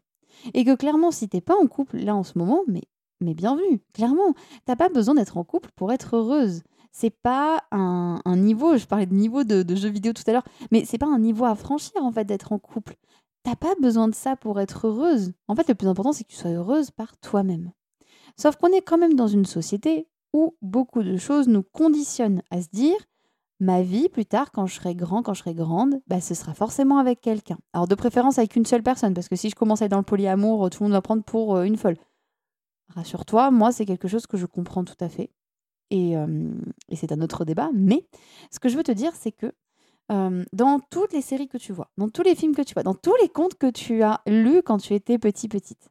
Et 0.54 0.64
que 0.64 0.75
clairement, 0.75 1.12
si 1.12 1.28
t'es 1.28 1.40
pas 1.40 1.56
en 1.56 1.68
couple 1.68 1.99
là 1.99 2.16
en 2.16 2.25
ce 2.25 2.37
moment, 2.37 2.62
mais, 2.66 2.82
mais 3.20 3.34
bien 3.34 3.56
vu, 3.56 3.80
clairement, 3.92 4.34
t'as 4.64 4.76
pas 4.76 4.88
besoin 4.88 5.14
d'être 5.14 5.37
en 5.37 5.44
couple 5.44 5.70
pour 5.76 5.92
être 5.92 6.16
heureuse. 6.16 6.62
C'est 6.96 7.10
pas 7.10 7.64
un, 7.72 8.20
niveau, 8.36 8.76
je 8.76 8.86
parlais 8.86 9.06
de 9.06 9.14
niveau 9.14 9.42
de, 9.42 9.74
jeu 9.74 9.88
vidéo 9.88 10.12
tout 10.12 10.22
à 10.28 10.32
l'heure, 10.32 10.46
mais 10.70 10.84
c'est 10.84 10.96
pas 10.96 11.08
un 11.08 11.18
niveau 11.18 11.44
à 11.44 11.56
franchir 11.56 12.00
en 12.00 12.12
fait 12.12 12.24
d'être 12.24 12.52
en 12.52 12.60
couple. 12.60 12.94
T'as 13.42 13.56
pas 13.56 13.74
besoin 13.82 14.06
de 14.06 14.14
ça 14.14 14.36
pour 14.36 14.60
être 14.60 14.86
heureuse. 14.86 15.32
En 15.48 15.56
fait, 15.56 15.68
le 15.68 15.74
plus 15.74 15.88
important, 15.88 16.12
c'est 16.12 16.22
que 16.22 16.30
tu 16.30 16.36
sois 16.36 16.52
heureuse 16.52 16.92
par 16.92 17.16
toi-même. 17.18 17.72
Sauf 18.36 18.54
qu'on 18.54 18.68
est 18.68 18.80
quand 18.80 18.96
même 18.96 19.14
dans 19.14 19.26
une 19.26 19.44
société 19.44 20.06
où 20.32 20.56
beaucoup 20.62 21.02
de 21.02 21.16
choses 21.16 21.48
nous 21.48 21.64
conditionnent 21.64 22.42
à 22.52 22.62
se 22.62 22.68
dire 22.72 22.96
ma 23.58 23.82
vie 23.82 24.08
plus 24.08 24.24
tard, 24.24 24.52
quand 24.52 24.66
je 24.66 24.76
serai 24.76 24.94
grand, 24.94 25.24
quand 25.24 25.34
je 25.34 25.40
serai 25.40 25.54
grande, 25.54 26.00
bah, 26.06 26.20
ce 26.20 26.34
sera 26.34 26.54
forcément 26.54 26.98
avec 26.98 27.20
quelqu'un. 27.20 27.58
Alors 27.72 27.88
de 27.88 27.94
préférence 27.96 28.38
avec 28.38 28.54
une 28.54 28.66
seule 28.66 28.84
personne, 28.84 29.14
parce 29.14 29.28
que 29.28 29.36
si 29.36 29.50
je 29.50 29.56
commence 29.56 29.82
à 29.82 29.86
être 29.86 29.90
dans 29.90 29.98
le 29.98 30.04
polyamour, 30.04 30.70
tout 30.70 30.84
le 30.84 30.88
monde 30.88 30.92
va 30.92 31.02
prendre 31.02 31.24
pour 31.24 31.56
euh, 31.56 31.64
une 31.64 31.76
folle. 31.76 31.96
Rassure-toi, 32.94 33.50
moi 33.50 33.72
c'est 33.72 33.84
quelque 33.84 34.06
chose 34.06 34.28
que 34.28 34.36
je 34.36 34.46
comprends 34.46 34.84
tout 34.84 34.94
à 35.00 35.08
fait. 35.08 35.30
Et, 35.94 36.16
euh, 36.16 36.26
c'est 36.92 37.12
un 37.12 37.20
autre 37.20 37.44
débat. 37.44 37.70
Mais 37.72 38.04
ce 38.50 38.58
que 38.58 38.68
je 38.68 38.76
veux 38.76 38.82
te 38.82 38.90
dire, 38.90 39.12
c'est 39.14 39.30
que 39.30 39.52
euh, 40.10 40.44
dans 40.52 40.80
toutes 40.80 41.12
les 41.12 41.22
séries 41.22 41.46
que 41.48 41.56
tu 41.56 41.72
vois, 41.72 41.90
dans 41.96 42.08
tous 42.08 42.22
les 42.22 42.34
films 42.34 42.54
que 42.54 42.62
tu 42.62 42.74
vois, 42.74 42.82
dans 42.82 42.94
tous 42.94 43.14
les 43.22 43.28
contes 43.28 43.54
que 43.54 43.70
tu 43.70 44.02
as 44.02 44.20
lus 44.26 44.62
quand 44.64 44.78
tu 44.78 44.94
étais 44.94 45.18
petit, 45.18 45.48
petite, 45.48 45.88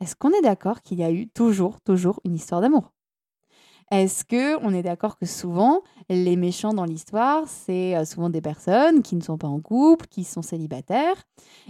est-ce 0.00 0.16
qu'on 0.16 0.32
est 0.32 0.42
d'accord 0.42 0.82
qu'il 0.82 0.98
y 0.98 1.04
a 1.04 1.12
eu 1.12 1.28
toujours, 1.28 1.80
toujours 1.80 2.20
une 2.24 2.34
histoire 2.34 2.60
d'amour? 2.60 2.92
Est-ce 3.92 4.24
que 4.24 4.60
on 4.64 4.74
est 4.74 4.82
d'accord 4.82 5.16
que 5.16 5.26
souvent 5.26 5.82
les 6.08 6.34
méchants 6.34 6.74
dans 6.74 6.84
l'histoire, 6.84 7.44
c'est 7.46 7.96
euh, 7.96 8.04
souvent 8.04 8.30
des 8.30 8.40
personnes 8.40 9.02
qui 9.02 9.14
ne 9.14 9.20
sont 9.20 9.38
pas 9.38 9.46
en 9.46 9.60
couple, 9.60 10.06
qui 10.08 10.24
sont 10.24 10.42
célibataires. 10.42 11.22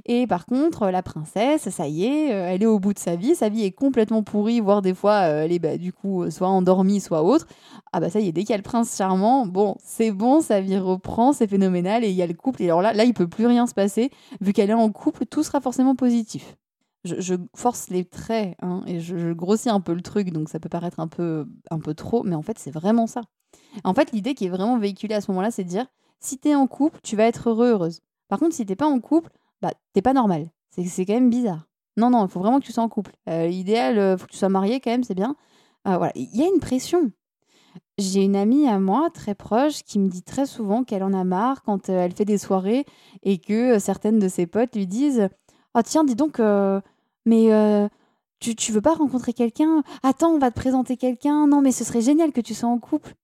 Et 0.07 0.27
par 0.27 0.47
contre 0.47 0.89
la 0.89 1.03
princesse, 1.03 1.69
ça 1.69 1.89
y 1.89 2.07
est, 2.07 2.33
euh, 2.33 2.49
elle 2.49 2.63
est 2.63 2.67
au 2.67 2.79
bout 2.79 2.95
de 2.95 2.99
sa 2.99 3.17
vie, 3.17 3.35
sa 3.35 3.51
vie 3.51 3.65
est 3.65 3.73
complètement 3.73 4.23
pourrie, 4.23 4.61
voire 4.61 4.81
des 4.81 4.95
fois 4.95 5.29
euh, 5.29 5.45
elle 5.45 5.53
est 5.53 5.59
bah, 5.59 5.77
du 5.77 5.93
coup 5.93 6.31
soit 6.31 6.49
endormie, 6.49 7.01
soit 7.01 7.23
autre. 7.23 7.47
Ah 7.93 8.01
bah 8.01 8.09
ça 8.09 8.21
y 8.21 8.29
est, 8.29 8.33
dès 8.33 8.43
qu'il 8.43 8.51
y 8.51 8.55
a 8.55 8.59
le 8.59 8.63
prince 8.63 8.97
charmant, 8.97 9.47
bon, 9.47 9.77
c'est 9.85 10.11
bon, 10.11 10.41
sa 10.41 10.63
vie 10.63 10.79
reprend, 10.79 11.35
c'est 11.35 11.47
phénoménal 11.47 12.03
et 12.03 12.09
il 12.09 12.17
y 12.17 12.23
a 12.23 12.27
le 12.27 12.35
couple. 12.35 12.63
Et 12.63 12.67
alors 12.67 12.81
là 12.81 12.95
là 12.95 13.05
il 13.05 13.13
peut 13.13 13.29
plus 13.29 13.47
rien 13.47 13.67
se 13.67 13.75
passer. 13.75 14.11
Vu 14.41 14.55
qu'elle 14.55 14.71
est 14.71 14.75
en 14.75 14.91
couple, 14.91 15.27
tout 15.27 15.43
sera 15.43 15.61
forcément 15.61 15.95
positif 15.95 16.57
je, 17.05 17.35
force 17.55 17.88
les 17.88 18.05
traits 18.05 18.57
hein, 18.62 18.83
et 18.87 19.00
je, 19.00 19.33
grossis 19.33 19.69
un 19.69 19.81
peu 19.81 19.95
le 19.95 20.03
truc, 20.03 20.31
donc 20.31 20.49
ça 20.49 20.59
peut 20.59 20.69
paraître 20.69 21.00
un 21.00 21.09
peu, 21.09 21.47
un 21.71 21.79
peu 21.79 21.95
trop, 21.95 22.23
mais 22.23 22.35
en 22.35 22.43
fait, 22.43 22.59
c'est 22.59 22.71
vraiment 22.71 23.07
ça. 23.07 23.23
En 23.85 23.95
fait, 23.95 24.12
l'idée 24.12 24.35
qui 24.35 24.47
est 24.47 24.50
vraiment 24.50 24.79
véhiculée 24.79 25.15
à 25.15 25.21
ce 25.21 25.31
moment-là, 25.31 25.50
c'est 25.50 25.65
de 25.65 25.69
dire 25.69 25.87
si 26.21 26.38
t'es 26.38 26.55
en 26.55 26.67
couple, 26.67 26.99
tu 27.03 27.17
vas 27.17 27.25
être 27.25 27.50
heureux, 27.50 27.71
heureuse. 27.71 28.00
Par 28.29 28.38
contre, 28.38 28.55
si 28.55 28.67
t'es 28.67 28.76
pas 28.76 28.87
en 28.87 28.99
couple, 29.00 29.31
bah, 29.62 29.73
t'es 29.93 30.03
pas 30.03 30.12
normal. 30.12 30.50
C'est 30.71 31.07
quand 31.07 31.15
même 31.15 31.31
bizarre. 31.31 31.67
Non, 31.97 32.11
non, 32.11 32.26
il 32.26 32.31
faut 32.31 32.41
vraiment 32.41 32.61
que 32.61 32.67
tu 32.67 32.73
sois 32.73 32.83
en 32.83 32.88
couple. 32.88 33.12
Euh, 33.29 33.47
L'idéal, 33.47 33.97
il 33.97 34.19
faut 34.19 34.26
que 34.26 34.33
tu 34.33 34.38
sois 34.38 34.49
marié 34.49 34.81
quand 34.81 34.91
même, 34.91 35.05
c'est 35.05 35.15
bien. 35.15 35.37
Euh, 35.88 35.97
voilà, 35.97 36.12
il 36.15 36.35
y 36.35 36.43
a 36.43 36.47
une 36.47 36.61
pression. 36.61 37.12
J'ai 37.99 38.23
une 38.23 38.37
amie 38.37 38.69
à 38.69 38.79
moi 38.79 39.09
très 39.12 39.35
proche 39.35 39.83
qui 39.83 39.99
me 39.99 40.09
dit 40.09 40.23
très 40.23 40.47
souvent 40.47 40.85
qu'elle 40.85 41.03
en 41.03 41.15
a 41.15 41.25
marre 41.25 41.62
quand 41.62 41.88
euh, 41.88 42.05
elle 42.05 42.12
fait 42.12 42.25
des 42.25 42.38
soirées 42.38 42.85
et 43.23 43.38
que 43.38 43.79
certaines 43.79 44.19
de 44.19 44.29
ses 44.29 44.47
potes 44.47 44.75
lui 44.75 44.87
disent 44.87 45.29
Oh 45.78 45.83
tiens, 45.85 46.04
dis 46.04 46.14
donc, 46.14 46.40
mais 47.26 47.52
euh, 47.52 47.88
tu, 48.40 48.54
tu 48.54 48.73
veux 48.73 48.80
pas 48.80 48.95
rencontrer 48.95 49.35
quelqu'un? 49.35 49.83
Attends, 50.02 50.30
on 50.30 50.38
va 50.38 50.50
te 50.50 50.56
présenter 50.59 50.97
quelqu'un. 50.97 51.47
Non, 51.47 51.61
mais 51.61 51.73
ce 51.73 51.85
serait 51.85 52.00
génial 52.00 52.33
que 52.33 52.40
tu 52.40 52.54
sois 52.54 52.68
en 52.71 52.78
couple. 52.78 53.14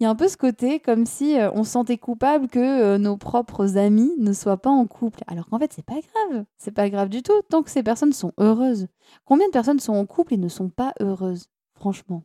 Il 0.00 0.04
y 0.04 0.06
a 0.06 0.10
un 0.10 0.14
peu 0.14 0.28
ce 0.28 0.36
côté 0.36 0.78
comme 0.78 1.06
si 1.06 1.38
euh, 1.38 1.50
on 1.52 1.64
sentait 1.64 1.98
coupable 1.98 2.48
que 2.48 2.58
euh, 2.60 2.98
nos 2.98 3.16
propres 3.16 3.76
amis 3.76 4.12
ne 4.16 4.32
soient 4.32 4.58
pas 4.58 4.70
en 4.70 4.86
couple. 4.86 5.24
Alors 5.26 5.48
qu'en 5.48 5.58
fait, 5.58 5.72
c'est 5.72 5.84
pas 5.84 5.94
grave. 5.94 6.44
C'est 6.56 6.70
pas 6.70 6.88
grave 6.88 7.08
du 7.08 7.22
tout 7.22 7.42
tant 7.50 7.62
que 7.62 7.70
ces 7.70 7.82
personnes 7.82 8.12
sont 8.12 8.32
heureuses. 8.38 8.86
Combien 9.24 9.48
de 9.48 9.52
personnes 9.52 9.80
sont 9.80 9.94
en 9.94 10.06
couple 10.06 10.34
et 10.34 10.38
ne 10.38 10.48
sont 10.48 10.68
pas 10.68 10.94
heureuses 11.00 11.48
Franchement? 11.74 12.22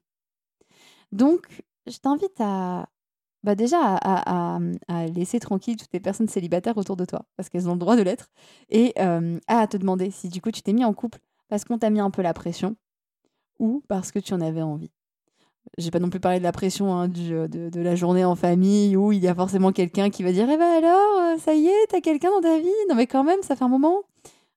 Donc, 1.12 1.64
je 1.88 1.98
t'invite 1.98 2.40
à, 2.40 2.88
bah 3.44 3.56
déjà 3.56 3.98
à, 4.02 4.60
laisser 5.14 5.40
tranquille 5.40 5.76
toutes 5.76 5.94
les 5.94 6.00
personnes 6.00 6.28
célibataires 6.28 6.78
autour 6.78 6.96
de 6.96 7.06
toi, 7.06 7.26
parce 7.36 7.50
qu'elles 7.50 7.70
ont 7.70 7.74
le 7.74 7.80
droit 7.80 7.96
de 7.96 8.02
l'être, 8.02 8.30
et 8.70 8.94
à 9.48 9.68
te 9.68 9.78
demander 9.78 10.12
si 10.12 10.30
du 10.30 10.42
coup 10.42 10.52
tu 10.52 10.62
t'es 10.62 10.74
mis 10.74 10.86
en 10.86 10.94
couple 10.94 11.20
parce 11.50 11.66
qu'on 11.66 11.78
t'a 11.78 11.90
mis 11.90 12.00
un 12.00 12.10
peu 12.10 12.22
la 12.22 12.34
pression 12.34 12.76
ou 13.60 13.84
parce 13.88 14.12
que 14.12 14.20
tu 14.20 14.34
en 14.34 14.42
avais 14.42 14.62
envie. 14.62 14.92
J'ai 15.78 15.92
pas 15.92 16.00
non 16.00 16.10
plus 16.10 16.20
parlé 16.20 16.40
de 16.40 16.44
la 16.44 16.52
pression 16.52 16.94
hein, 16.94 17.08
du, 17.08 17.30
de, 17.30 17.70
de, 17.70 17.82
la 17.82 17.96
journée 17.96 18.26
en 18.26 18.36
famille 18.36 18.96
où 18.98 19.12
il 19.12 19.24
y 19.24 19.28
a 19.28 19.36
forcément 19.36 19.72
quelqu'un 19.72 20.10
qui 20.10 20.24
va 20.24 20.32
dire 20.32 20.48
Eh 20.50 20.58
ben 20.58 20.84
alors, 20.84 21.20
euh, 21.22 21.38
ça 21.38 21.54
y 21.54 21.68
est, 21.68 21.88
t'as 21.90 22.02
quelqu'un 22.02 22.30
dans 22.32 22.42
ta 22.42 22.60
vie? 22.60 22.68
Non 22.90 22.96
mais 22.96 23.08
quand 23.08 23.24
même, 23.24 23.42
ça 23.44 23.56
fait 23.56 23.64
un 23.64 23.70
moment. 23.70 24.02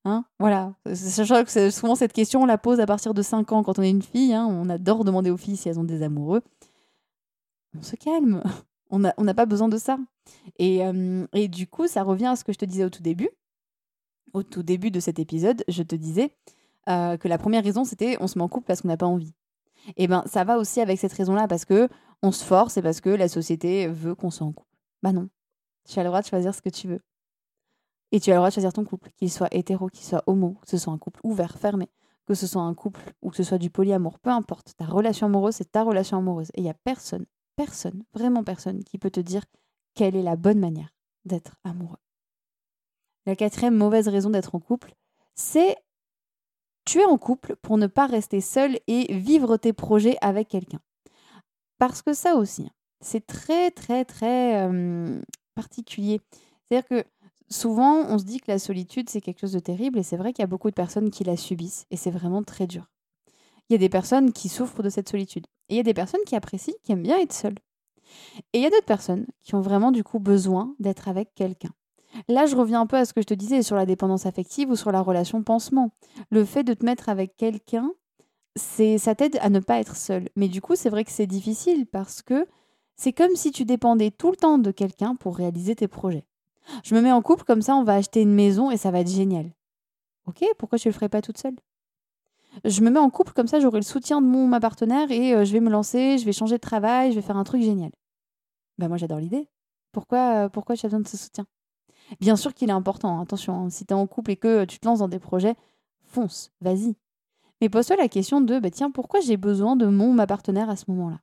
Hein 0.04 0.24
voilà. 0.38 0.74
Sachant 0.94 1.44
que 1.44 1.70
souvent 1.70 1.94
cette 1.94 2.12
question, 2.12 2.42
on 2.42 2.46
la 2.46 2.58
pose 2.58 2.80
à 2.80 2.86
partir 2.86 3.14
de 3.14 3.22
5 3.22 3.50
ans 3.52 3.62
quand 3.62 3.78
on 3.78 3.82
est 3.82 3.90
une 3.90 4.02
fille. 4.02 4.34
Hein, 4.34 4.46
on 4.48 4.68
adore 4.68 5.04
demander 5.04 5.30
aux 5.30 5.36
filles 5.36 5.56
si 5.56 5.68
elles 5.68 5.78
ont 5.78 5.84
des 5.84 6.02
amoureux. 6.02 6.42
On 7.78 7.82
se 7.82 7.96
calme. 7.96 8.42
On 8.96 9.24
n'a 9.24 9.34
pas 9.34 9.46
besoin 9.46 9.68
de 9.68 9.78
ça. 9.78 9.98
Et, 10.58 10.80
et, 11.32 11.48
du 11.48 11.66
coup, 11.66 11.86
ça 11.86 12.02
revient 12.02 12.26
à 12.26 12.36
ce 12.36 12.44
que 12.44 12.52
je 12.52 12.58
te 12.58 12.64
disais 12.64 12.84
au 12.84 12.90
tout 12.90 13.02
début. 13.02 13.30
Au 14.32 14.42
tout 14.42 14.62
début 14.62 14.90
de 14.90 15.00
cet 15.00 15.18
épisode, 15.18 15.64
je 15.68 15.82
te 15.82 15.94
disais 15.94 16.34
que 16.86 17.28
la 17.28 17.38
première 17.38 17.64
raison, 17.64 17.84
c'était 17.84 18.16
on 18.20 18.26
se 18.26 18.38
met 18.38 18.44
en 18.44 18.48
couple 18.48 18.66
parce 18.66 18.82
qu'on 18.82 18.88
n'a 18.88 18.96
pas 18.96 19.06
envie. 19.06 19.34
Et 19.90 20.04
eh 20.04 20.06
ben, 20.08 20.24
ça 20.26 20.44
va 20.44 20.58
aussi 20.58 20.80
avec 20.80 20.98
cette 20.98 21.12
raison-là 21.12 21.46
parce 21.46 21.64
que 21.64 21.88
on 22.22 22.32
se 22.32 22.44
force 22.44 22.76
et 22.76 22.82
parce 22.82 23.00
que 23.00 23.10
la 23.10 23.28
société 23.28 23.86
veut 23.86 24.14
qu'on 24.14 24.30
soit 24.30 24.46
en 24.46 24.52
couple. 24.52 24.70
Bah 25.02 25.12
non. 25.12 25.28
Tu 25.88 25.98
as 25.98 26.02
le 26.02 26.08
droit 26.08 26.22
de 26.22 26.26
choisir 26.26 26.54
ce 26.54 26.62
que 26.62 26.68
tu 26.68 26.88
veux. 26.88 27.00
Et 28.12 28.20
tu 28.20 28.30
as 28.30 28.34
le 28.34 28.38
droit 28.38 28.48
de 28.48 28.54
choisir 28.54 28.72
ton 28.72 28.84
couple, 28.84 29.10
qu'il 29.16 29.30
soit 29.30 29.52
hétéro, 29.52 29.88
qu'il 29.88 30.04
soit 30.04 30.22
homo, 30.26 30.54
que 30.62 30.68
ce 30.68 30.78
soit 30.78 30.92
un 30.92 30.98
couple 30.98 31.20
ouvert, 31.22 31.58
fermé, 31.58 31.88
que 32.26 32.34
ce 32.34 32.46
soit 32.46 32.62
un 32.62 32.74
couple 32.74 33.00
ou 33.22 33.30
que 33.30 33.36
ce 33.36 33.44
soit 33.44 33.58
du 33.58 33.70
polyamour, 33.70 34.18
peu 34.18 34.30
importe. 34.30 34.74
Ta 34.76 34.86
relation 34.86 35.26
amoureuse, 35.26 35.56
c'est 35.56 35.70
ta 35.70 35.82
relation 35.82 36.18
amoureuse. 36.18 36.48
Et 36.54 36.60
il 36.60 36.64
n'y 36.64 36.70
a 36.70 36.74
personne 36.74 37.26
personne, 37.56 38.04
vraiment 38.14 38.44
personne, 38.44 38.84
qui 38.84 38.98
peut 38.98 39.10
te 39.10 39.20
dire 39.20 39.44
quelle 39.94 40.14
est 40.14 40.22
la 40.22 40.36
bonne 40.36 40.60
manière 40.60 40.94
d'être 41.24 41.56
amoureux. 41.64 41.98
La 43.26 43.34
quatrième 43.34 43.76
mauvaise 43.76 44.08
raison 44.08 44.30
d'être 44.30 44.54
en 44.54 44.60
couple, 44.60 44.94
c'est 45.34 45.76
tu 46.84 47.00
es 47.00 47.04
en 47.04 47.18
couple 47.18 47.56
pour 47.56 47.78
ne 47.78 47.88
pas 47.88 48.06
rester 48.06 48.40
seul 48.40 48.78
et 48.86 49.12
vivre 49.12 49.56
tes 49.56 49.72
projets 49.72 50.16
avec 50.20 50.48
quelqu'un. 50.48 50.80
Parce 51.78 52.00
que 52.00 52.12
ça 52.12 52.36
aussi, 52.36 52.70
c'est 53.00 53.26
très 53.26 53.70
très 53.72 54.04
très 54.04 54.70
particulier. 55.54 56.20
C'est-à-dire 56.62 56.88
que 56.88 57.04
souvent 57.50 58.04
on 58.06 58.18
se 58.18 58.24
dit 58.24 58.40
que 58.40 58.50
la 58.50 58.58
solitude 58.58 59.10
c'est 59.10 59.20
quelque 59.20 59.40
chose 59.40 59.52
de 59.52 59.58
terrible 59.58 59.98
et 59.98 60.02
c'est 60.02 60.16
vrai 60.16 60.32
qu'il 60.32 60.42
y 60.42 60.44
a 60.44 60.48
beaucoup 60.48 60.70
de 60.70 60.74
personnes 60.74 61.10
qui 61.10 61.24
la 61.24 61.36
subissent 61.36 61.86
et 61.90 61.96
c'est 61.96 62.10
vraiment 62.10 62.42
très 62.42 62.66
dur. 62.66 62.90
Il 63.68 63.72
y 63.72 63.76
a 63.76 63.78
des 63.78 63.88
personnes 63.88 64.32
qui 64.32 64.48
souffrent 64.48 64.82
de 64.82 64.88
cette 64.88 65.08
solitude. 65.08 65.46
Et 65.68 65.74
il 65.74 65.76
y 65.76 65.80
a 65.80 65.84
des 65.84 65.94
personnes 65.94 66.20
qui 66.26 66.36
apprécient, 66.36 66.74
qui 66.82 66.92
aiment 66.92 67.02
bien 67.02 67.18
être 67.18 67.32
seules. 67.32 67.56
Et 68.52 68.58
il 68.58 68.62
y 68.62 68.66
a 68.66 68.70
d'autres 68.70 68.86
personnes 68.86 69.26
qui 69.42 69.54
ont 69.54 69.60
vraiment 69.60 69.90
du 69.90 70.04
coup 70.04 70.18
besoin 70.18 70.74
d'être 70.78 71.08
avec 71.08 71.34
quelqu'un. 71.34 71.70
Là, 72.28 72.46
je 72.46 72.56
reviens 72.56 72.80
un 72.80 72.86
peu 72.86 72.96
à 72.96 73.04
ce 73.04 73.12
que 73.12 73.20
je 73.20 73.26
te 73.26 73.34
disais 73.34 73.62
sur 73.62 73.76
la 73.76 73.86
dépendance 73.86 74.26
affective 74.26 74.70
ou 74.70 74.76
sur 74.76 74.92
la 74.92 75.00
relation 75.00 75.42
pansement. 75.42 75.90
Le 76.30 76.44
fait 76.44 76.64
de 76.64 76.74
te 76.74 76.84
mettre 76.84 77.08
avec 77.08 77.36
quelqu'un, 77.36 77.90
c'est 78.54 78.98
ça 78.98 79.14
t'aide 79.14 79.38
à 79.42 79.50
ne 79.50 79.60
pas 79.60 79.80
être 79.80 79.96
seul. 79.96 80.28
Mais 80.36 80.48
du 80.48 80.60
coup, 80.60 80.76
c'est 80.76 80.88
vrai 80.88 81.04
que 81.04 81.10
c'est 81.10 81.26
difficile 81.26 81.86
parce 81.86 82.22
que 82.22 82.46
c'est 82.96 83.12
comme 83.12 83.36
si 83.36 83.50
tu 83.50 83.64
dépendais 83.64 84.10
tout 84.10 84.30
le 84.30 84.36
temps 84.36 84.58
de 84.58 84.70
quelqu'un 84.70 85.14
pour 85.16 85.36
réaliser 85.36 85.74
tes 85.74 85.88
projets. 85.88 86.24
Je 86.82 86.94
me 86.94 87.00
mets 87.00 87.12
en 87.12 87.22
couple 87.22 87.44
comme 87.44 87.62
ça, 87.62 87.76
on 87.76 87.84
va 87.84 87.94
acheter 87.94 88.22
une 88.22 88.34
maison 88.34 88.70
et 88.70 88.76
ça 88.76 88.90
va 88.90 89.00
être 89.00 89.10
génial. 89.10 89.52
Ok, 90.26 90.44
pourquoi 90.58 90.78
je 90.78 90.88
le 90.88 90.92
ferais 90.92 91.08
pas 91.08 91.22
toute 91.22 91.38
seule? 91.38 91.56
Je 92.64 92.80
me 92.80 92.90
mets 92.90 92.98
en 92.98 93.10
couple 93.10 93.32
comme 93.32 93.46
ça, 93.46 93.60
j'aurai 93.60 93.78
le 93.78 93.84
soutien 93.84 94.20
de 94.20 94.26
mon 94.26 94.46
ma 94.46 94.60
partenaire 94.60 95.10
et 95.10 95.34
euh, 95.34 95.44
je 95.44 95.52
vais 95.52 95.60
me 95.60 95.70
lancer, 95.70 96.18
je 96.18 96.24
vais 96.24 96.32
changer 96.32 96.56
de 96.56 96.60
travail, 96.60 97.10
je 97.10 97.16
vais 97.16 97.22
faire 97.22 97.36
un 97.36 97.44
truc 97.44 97.62
génial. 97.62 97.90
Ben 98.78 98.88
moi 98.88 98.96
j'adore 98.96 99.18
l'idée. 99.18 99.48
Pourquoi 99.92 100.46
euh, 100.46 100.48
pourquoi 100.48 100.74
j'ai 100.74 100.88
besoin 100.88 101.00
de 101.00 101.08
ce 101.08 101.16
soutien? 101.16 101.46
Bien 102.20 102.36
sûr 102.36 102.54
qu'il 102.54 102.68
est 102.68 102.72
important, 102.72 103.18
hein, 103.18 103.22
attention, 103.22 103.66
hein, 103.66 103.70
si 103.70 103.84
tu 103.84 103.92
es 103.92 103.96
en 103.96 104.06
couple 104.06 104.30
et 104.32 104.36
que 104.36 104.64
tu 104.64 104.78
te 104.78 104.86
lances 104.86 105.00
dans 105.00 105.08
des 105.08 105.18
projets, 105.18 105.56
fonce, 106.04 106.52
vas-y. 106.60 106.96
Mais 107.60 107.68
pose-toi 107.68 107.96
la 107.96 108.08
question 108.08 108.40
de 108.40 108.58
bah, 108.58 108.70
tiens, 108.70 108.90
pourquoi 108.90 109.20
j'ai 109.20 109.36
besoin 109.36 109.76
de 109.76 109.86
mon 109.86 110.12
ma 110.12 110.26
partenaire 110.26 110.70
à 110.70 110.76
ce 110.76 110.84
moment-là? 110.88 111.20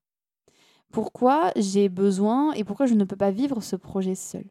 Pourquoi 0.91 1.51
j'ai 1.55 1.89
besoin 1.89 2.53
et 2.53 2.63
pourquoi 2.63 2.85
je 2.85 2.93
ne 2.93 3.03
peux 3.03 3.15
pas 3.15 3.31
vivre 3.31 3.61
ce 3.61 3.75
projet 3.75 4.15
seul 4.15 4.45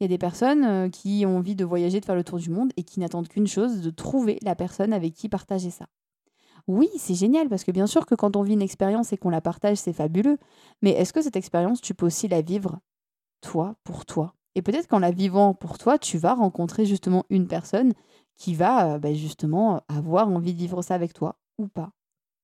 il 0.00 0.04
y 0.04 0.06
a 0.06 0.08
des 0.08 0.18
personnes 0.18 0.64
euh, 0.64 0.88
qui 0.88 1.24
ont 1.26 1.36
envie 1.36 1.54
de 1.54 1.64
voyager, 1.64 2.00
de 2.00 2.06
faire 2.06 2.14
le 2.14 2.24
tour 2.24 2.38
du 2.38 2.48
monde 2.48 2.72
et 2.78 2.82
qui 2.82 3.00
n'attendent 3.00 3.28
qu'une 3.28 3.46
chose, 3.46 3.82
de 3.82 3.90
trouver 3.90 4.38
la 4.42 4.54
personne 4.54 4.94
avec 4.94 5.12
qui 5.12 5.28
partager 5.28 5.70
ça. 5.70 5.86
Oui, 6.66 6.88
c'est 6.96 7.14
génial 7.14 7.48
parce 7.48 7.64
que 7.64 7.70
bien 7.70 7.86
sûr 7.86 8.06
que 8.06 8.14
quand 8.14 8.34
on 8.36 8.42
vit 8.42 8.54
une 8.54 8.62
expérience 8.62 9.12
et 9.12 9.18
qu'on 9.18 9.30
la 9.30 9.42
partage, 9.42 9.76
c'est 9.76 9.92
fabuleux. 9.92 10.38
Mais 10.80 10.90
est-ce 10.92 11.12
que 11.12 11.20
cette 11.20 11.36
expérience, 11.36 11.80
tu 11.80 11.94
peux 11.94 12.06
aussi 12.06 12.28
la 12.28 12.40
vivre 12.40 12.80
toi, 13.42 13.76
pour 13.84 14.06
toi? 14.06 14.34
Et 14.54 14.62
peut-être 14.62 14.88
qu'en 14.88 14.98
la 14.98 15.10
vivant 15.10 15.52
pour 15.52 15.76
toi, 15.76 15.98
tu 15.98 16.16
vas 16.16 16.34
rencontrer 16.34 16.86
justement 16.86 17.24
une 17.28 17.46
personne 17.46 17.92
qui 18.36 18.54
va 18.54 18.94
euh, 18.94 18.98
bah, 18.98 19.12
justement 19.12 19.82
avoir 19.88 20.28
envie 20.28 20.54
de 20.54 20.58
vivre 20.58 20.80
ça 20.80 20.94
avec 20.94 21.12
toi 21.12 21.36
ou 21.58 21.68
pas. 21.68 21.90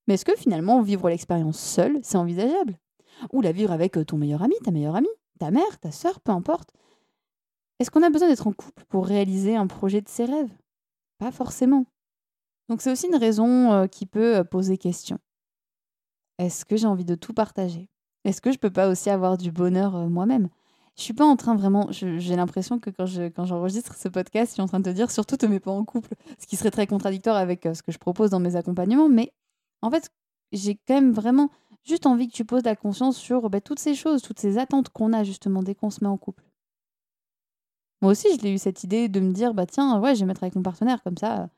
Mais 0.06 0.14
est-ce 0.14 0.26
que 0.26 0.36
finalement 0.36 0.82
vivre 0.82 1.08
l'expérience 1.08 1.58
seule, 1.58 1.98
c'est 2.02 2.18
envisageable? 2.18 2.78
Ou 3.32 3.40
la 3.40 3.52
vivre 3.52 3.72
avec 3.72 3.96
euh, 3.96 4.04
ton 4.04 4.18
meilleur 4.18 4.42
ami, 4.42 4.54
ta 4.62 4.70
meilleure 4.70 4.96
amie, 4.96 5.08
ta 5.38 5.50
mère, 5.50 5.78
ta 5.80 5.90
sœur, 5.90 6.20
peu 6.20 6.32
importe 6.32 6.70
est-ce 7.78 7.90
qu'on 7.90 8.02
a 8.02 8.10
besoin 8.10 8.28
d'être 8.28 8.46
en 8.46 8.52
couple 8.52 8.84
pour 8.88 9.06
réaliser 9.06 9.56
un 9.56 9.66
projet 9.66 10.00
de 10.00 10.08
ses 10.08 10.24
rêves? 10.24 10.52
Pas 11.18 11.32
forcément. 11.32 11.86
Donc 12.68 12.80
c'est 12.80 12.90
aussi 12.90 13.06
une 13.06 13.16
raison 13.16 13.72
euh, 13.72 13.86
qui 13.86 14.06
peut 14.06 14.36
euh, 14.36 14.44
poser 14.44 14.78
question. 14.78 15.18
Est-ce 16.38 16.64
que 16.64 16.76
j'ai 16.76 16.86
envie 16.86 17.04
de 17.04 17.14
tout 17.14 17.32
partager? 17.32 17.88
Est-ce 18.24 18.40
que 18.40 18.50
je 18.52 18.58
peux 18.58 18.70
pas 18.70 18.88
aussi 18.88 19.10
avoir 19.10 19.36
du 19.38 19.52
bonheur 19.52 19.94
euh, 19.96 20.08
moi-même? 20.08 20.48
Je 20.96 21.02
suis 21.02 21.12
pas 21.12 21.26
en 21.26 21.36
train 21.36 21.54
vraiment. 21.54 21.88
J'ai 21.90 22.36
l'impression 22.36 22.78
que 22.78 22.88
quand 22.88 23.04
je 23.04 23.28
quand 23.28 23.44
j'enregistre 23.44 23.94
ce 23.94 24.08
podcast, 24.08 24.50
je 24.50 24.54
suis 24.54 24.62
en 24.62 24.66
train 24.66 24.80
de 24.80 24.90
te 24.90 24.94
dire 24.94 25.10
surtout 25.10 25.36
te 25.36 25.44
mets 25.44 25.60
pas 25.60 25.70
en 25.70 25.84
couple, 25.84 26.14
ce 26.38 26.46
qui 26.46 26.56
serait 26.56 26.70
très 26.70 26.86
contradictoire 26.86 27.36
avec 27.36 27.68
ce 27.74 27.82
que 27.82 27.92
je 27.92 27.98
propose 27.98 28.30
dans 28.30 28.40
mes 28.40 28.56
accompagnements. 28.56 29.10
Mais 29.10 29.34
en 29.82 29.90
fait, 29.90 30.10
j'ai 30.52 30.76
quand 30.88 30.94
même 30.94 31.12
vraiment 31.12 31.50
juste 31.84 32.06
envie 32.06 32.28
que 32.28 32.32
tu 32.32 32.46
poses 32.46 32.64
la 32.64 32.76
conscience 32.76 33.18
sur 33.18 33.50
bah, 33.50 33.60
toutes 33.60 33.78
ces 33.78 33.94
choses, 33.94 34.22
toutes 34.22 34.40
ces 34.40 34.56
attentes 34.56 34.88
qu'on 34.88 35.12
a 35.12 35.22
justement 35.22 35.62
dès 35.62 35.74
qu'on 35.74 35.90
se 35.90 36.02
met 36.02 36.08
en 36.08 36.16
couple. 36.16 36.44
Moi 38.02 38.12
aussi, 38.12 38.28
je 38.36 38.42
l'ai 38.42 38.52
eu 38.52 38.58
cette 38.58 38.84
idée 38.84 39.08
de 39.08 39.20
me 39.20 39.32
dire, 39.32 39.54
bah 39.54 39.66
tiens, 39.66 40.00
ouais, 40.00 40.14
je 40.14 40.20
vais 40.20 40.26
mettre 40.26 40.42
avec 40.42 40.54
mon 40.54 40.62
partenaire, 40.62 41.02
comme 41.02 41.16
ça, 41.16 41.48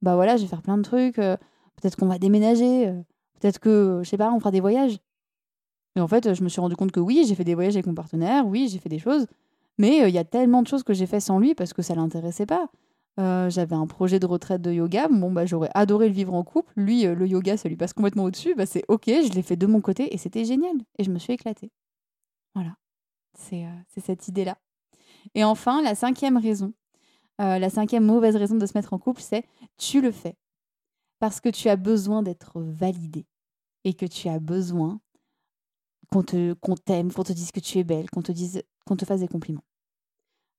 bah 0.00 0.16
voilà, 0.16 0.36
je 0.36 0.42
vais 0.42 0.48
faire 0.48 0.62
plein 0.62 0.78
de 0.78 0.82
trucs, 0.82 1.18
euh, 1.18 1.36
peut-être 1.76 1.96
qu'on 1.96 2.06
va 2.06 2.18
déménager, 2.18 2.88
euh, 2.88 3.00
peut-être 3.40 3.58
que, 3.58 4.00
je 4.02 4.08
sais 4.08 4.16
pas, 4.16 4.32
on 4.32 4.40
fera 4.40 4.50
des 4.50 4.60
voyages. 4.60 4.98
Et 5.96 6.00
en 6.00 6.08
fait, 6.08 6.34
je 6.34 6.42
me 6.42 6.48
suis 6.48 6.60
rendu 6.60 6.76
compte 6.76 6.92
que 6.92 7.00
oui, 7.00 7.24
j'ai 7.26 7.34
fait 7.34 7.44
des 7.44 7.54
voyages 7.54 7.76
avec 7.76 7.86
mon 7.86 7.94
partenaire, 7.94 8.46
oui, 8.46 8.68
j'ai 8.68 8.78
fait 8.78 8.88
des 8.88 8.98
choses, 8.98 9.26
mais 9.78 10.02
euh, 10.02 10.08
il 10.08 10.14
y 10.14 10.18
a 10.18 10.24
tellement 10.24 10.62
de 10.62 10.66
choses 10.66 10.82
que 10.82 10.94
j'ai 10.94 11.06
fait 11.06 11.20
sans 11.20 11.38
lui 11.38 11.54
parce 11.54 11.72
que 11.72 11.82
ça 11.82 11.94
l'intéressait 11.94 12.46
pas. 12.46 12.68
J'avais 13.18 13.76
un 13.76 13.86
projet 13.86 14.18
de 14.18 14.26
retraite 14.26 14.62
de 14.62 14.72
yoga. 14.72 15.06
Bon, 15.08 15.30
bah, 15.30 15.44
j'aurais 15.44 15.68
adoré 15.74 16.08
le 16.08 16.14
vivre 16.14 16.32
en 16.32 16.42
couple. 16.42 16.72
Lui, 16.76 17.02
le 17.02 17.26
yoga, 17.26 17.56
ça 17.58 17.68
lui 17.68 17.76
passe 17.76 17.92
complètement 17.92 18.24
au-dessus. 18.24 18.54
Bah, 18.54 18.64
c'est 18.66 18.84
OK, 18.88 19.04
je 19.06 19.32
l'ai 19.34 19.42
fait 19.42 19.54
de 19.54 19.66
mon 19.66 19.82
côté 19.82 20.12
et 20.14 20.18
c'était 20.18 20.46
génial. 20.46 20.74
Et 20.98 21.04
je 21.04 21.10
me 21.10 21.18
suis 21.18 21.34
éclatée. 21.34 21.70
Voilà. 22.54 22.74
C'est 23.34 23.66
cette 24.00 24.28
idée-là. 24.28 24.56
Et 25.34 25.44
enfin, 25.44 25.82
la 25.82 25.94
cinquième 25.94 26.36
raison, 26.36 26.72
la 27.38 27.70
cinquième 27.70 28.04
mauvaise 28.04 28.36
raison 28.36 28.56
de 28.56 28.66
se 28.66 28.76
mettre 28.76 28.92
en 28.92 28.98
couple, 28.98 29.20
c'est 29.20 29.44
tu 29.76 30.00
le 30.00 30.12
fais 30.12 30.36
parce 31.18 31.40
que 31.40 31.48
tu 31.48 31.68
as 31.68 31.76
besoin 31.76 32.22
d'être 32.22 32.60
validé 32.60 33.26
et 33.84 33.94
que 33.94 34.06
tu 34.06 34.28
as 34.28 34.38
besoin 34.38 35.00
qu'on 36.10 36.22
te 36.22 36.54
t'aime, 36.84 37.12
qu'on 37.12 37.24
te 37.24 37.32
dise 37.32 37.52
que 37.52 37.60
tu 37.60 37.78
es 37.78 37.84
belle, 37.84 38.10
qu'on 38.10 38.22
te 38.22 38.32
qu'on 38.86 38.96
te 38.96 39.04
fasse 39.04 39.20
des 39.20 39.28
compliments. 39.28 39.64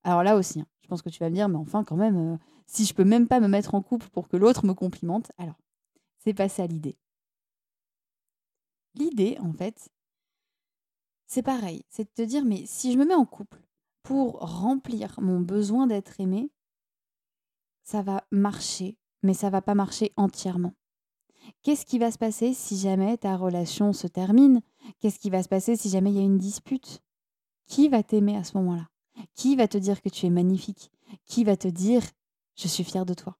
Alors 0.03 0.23
là 0.23 0.35
aussi, 0.35 0.61
hein, 0.61 0.67
je 0.81 0.87
pense 0.87 1.01
que 1.01 1.09
tu 1.09 1.19
vas 1.19 1.29
me 1.29 1.35
dire, 1.35 1.49
mais 1.49 1.57
enfin 1.57 1.83
quand 1.83 1.95
même, 1.95 2.33
euh, 2.33 2.37
si 2.65 2.85
je 2.85 2.93
peux 2.93 3.03
même 3.03 3.27
pas 3.27 3.39
me 3.39 3.47
mettre 3.47 3.75
en 3.75 3.81
couple 3.81 4.09
pour 4.09 4.27
que 4.27 4.37
l'autre 4.37 4.65
me 4.65 4.73
complimente, 4.73 5.31
alors 5.37 5.55
c'est 6.19 6.33
pas 6.33 6.49
ça 6.49 6.65
l'idée. 6.67 6.97
L'idée, 8.95 9.37
en 9.39 9.53
fait, 9.53 9.89
c'est 11.25 11.41
pareil, 11.41 11.83
c'est 11.89 12.03
de 12.03 12.09
te 12.13 12.21
dire, 12.21 12.45
mais 12.45 12.65
si 12.65 12.91
je 12.91 12.97
me 12.97 13.05
mets 13.05 13.15
en 13.15 13.25
couple 13.25 13.61
pour 14.03 14.39
remplir 14.39 15.15
mon 15.21 15.39
besoin 15.39 15.87
d'être 15.87 16.19
aimé, 16.19 16.51
ça 17.83 18.01
va 18.01 18.23
marcher, 18.31 18.97
mais 19.23 19.33
ça 19.33 19.49
va 19.49 19.61
pas 19.61 19.75
marcher 19.75 20.13
entièrement. 20.17 20.73
Qu'est-ce 21.61 21.85
qui 21.85 21.99
va 21.99 22.11
se 22.11 22.17
passer 22.17 22.53
si 22.53 22.77
jamais 22.77 23.17
ta 23.17 23.35
relation 23.35 23.91
se 23.91 24.07
termine? 24.07 24.61
Qu'est-ce 24.99 25.19
qui 25.19 25.29
va 25.29 25.43
se 25.43 25.49
passer 25.49 25.75
si 25.75 25.89
jamais 25.89 26.11
il 26.11 26.17
y 26.17 26.19
a 26.19 26.23
une 26.23 26.37
dispute? 26.37 27.01
Qui 27.67 27.89
va 27.89 28.03
t'aimer 28.03 28.37
à 28.37 28.43
ce 28.43 28.57
moment-là? 28.57 28.87
Qui 29.33 29.55
va 29.55 29.67
te 29.67 29.77
dire 29.77 30.01
que 30.01 30.09
tu 30.09 30.25
es 30.25 30.29
magnifique? 30.29 30.91
Qui 31.25 31.43
va 31.43 31.57
te 31.57 31.67
dire 31.67 32.03
je 32.55 32.67
suis 32.67 32.83
fière 32.83 33.05
de 33.05 33.13
toi? 33.13 33.37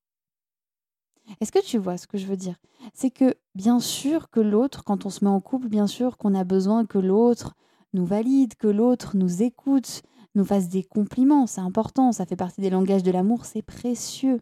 Est-ce 1.39 1.51
que 1.51 1.63
tu 1.63 1.77
vois 1.77 1.97
ce 1.97 2.07
que 2.07 2.17
je 2.17 2.25
veux 2.25 2.35
dire? 2.35 2.57
C'est 2.93 3.11
que 3.11 3.35
bien 3.55 3.79
sûr 3.79 4.29
que 4.29 4.41
l'autre, 4.41 4.83
quand 4.83 5.05
on 5.05 5.09
se 5.09 5.23
met 5.23 5.31
en 5.31 5.39
couple, 5.39 5.69
bien 5.69 5.87
sûr 5.87 6.17
qu'on 6.17 6.35
a 6.35 6.43
besoin 6.43 6.85
que 6.85 6.97
l'autre 6.97 7.55
nous 7.93 8.05
valide, 8.05 8.55
que 8.55 8.67
l'autre 8.67 9.15
nous 9.15 9.43
écoute, 9.43 10.01
nous 10.35 10.45
fasse 10.45 10.69
des 10.69 10.83
compliments, 10.83 11.47
c'est 11.47 11.61
important, 11.61 12.11
ça 12.11 12.25
fait 12.25 12.35
partie 12.35 12.61
des 12.61 12.69
langages 12.69 13.03
de 13.03 13.11
l'amour, 13.11 13.45
c'est 13.45 13.61
précieux. 13.61 14.41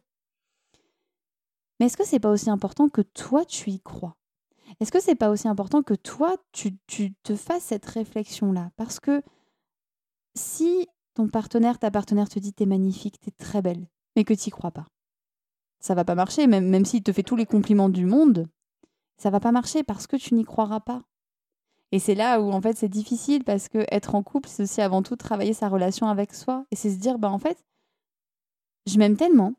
Mais 1.79 1.87
est-ce 1.87 1.97
que 1.97 2.05
c'est 2.05 2.19
pas 2.19 2.29
aussi 2.29 2.49
important 2.49 2.89
que 2.89 3.01
toi, 3.01 3.43
tu 3.45 3.71
y 3.71 3.79
crois? 3.79 4.15
Est-ce 4.79 4.91
que 4.91 5.01
c'est 5.01 5.15
pas 5.15 5.29
aussi 5.29 5.47
important 5.47 5.81
que 5.81 5.93
toi, 5.93 6.35
tu, 6.51 6.77
tu 6.87 7.13
te 7.23 7.35
fasses 7.35 7.63
cette 7.63 7.85
réflexion-là? 7.85 8.71
Parce 8.77 8.99
que 8.99 9.21
si 10.35 10.87
ton 11.13 11.27
partenaire, 11.27 11.79
ta 11.79 11.91
partenaire 11.91 12.29
te 12.29 12.39
dit 12.39 12.53
t'es 12.53 12.65
magnifique, 12.65 13.19
t'es 13.19 13.31
très 13.31 13.61
belle, 13.61 13.87
mais 14.15 14.23
que 14.23 14.33
t'y 14.33 14.49
crois 14.49 14.71
pas, 14.71 14.85
ça 15.79 15.95
va 15.95 16.05
pas 16.05 16.15
marcher, 16.15 16.47
même, 16.47 16.69
même 16.69 16.85
s'il 16.85 17.03
te 17.03 17.11
fait 17.11 17.23
tous 17.23 17.35
les 17.35 17.45
compliments 17.45 17.89
du 17.89 18.05
monde, 18.05 18.47
ça 19.17 19.29
va 19.29 19.39
pas 19.39 19.51
marcher 19.51 19.83
parce 19.83 20.07
que 20.07 20.15
tu 20.15 20.35
n'y 20.35 20.45
croiras 20.45 20.79
pas. 20.79 21.03
Et 21.91 21.99
c'est 21.99 22.15
là 22.15 22.41
où 22.41 22.51
en 22.51 22.61
fait 22.61 22.77
c'est 22.77 22.89
difficile 22.89 23.43
parce 23.43 23.67
que 23.67 23.85
être 23.91 24.15
en 24.15 24.23
couple, 24.23 24.49
c'est 24.49 24.63
aussi 24.63 24.81
avant 24.81 25.03
tout 25.03 25.15
travailler 25.15 25.53
sa 25.53 25.69
relation 25.69 26.07
avec 26.07 26.33
soi 26.33 26.65
et 26.71 26.75
c'est 26.75 26.89
se 26.89 26.99
dire 26.99 27.19
bah 27.19 27.29
en 27.29 27.39
fait, 27.39 27.63
je 28.87 28.97
m'aime 28.97 29.17
tellement 29.17 29.55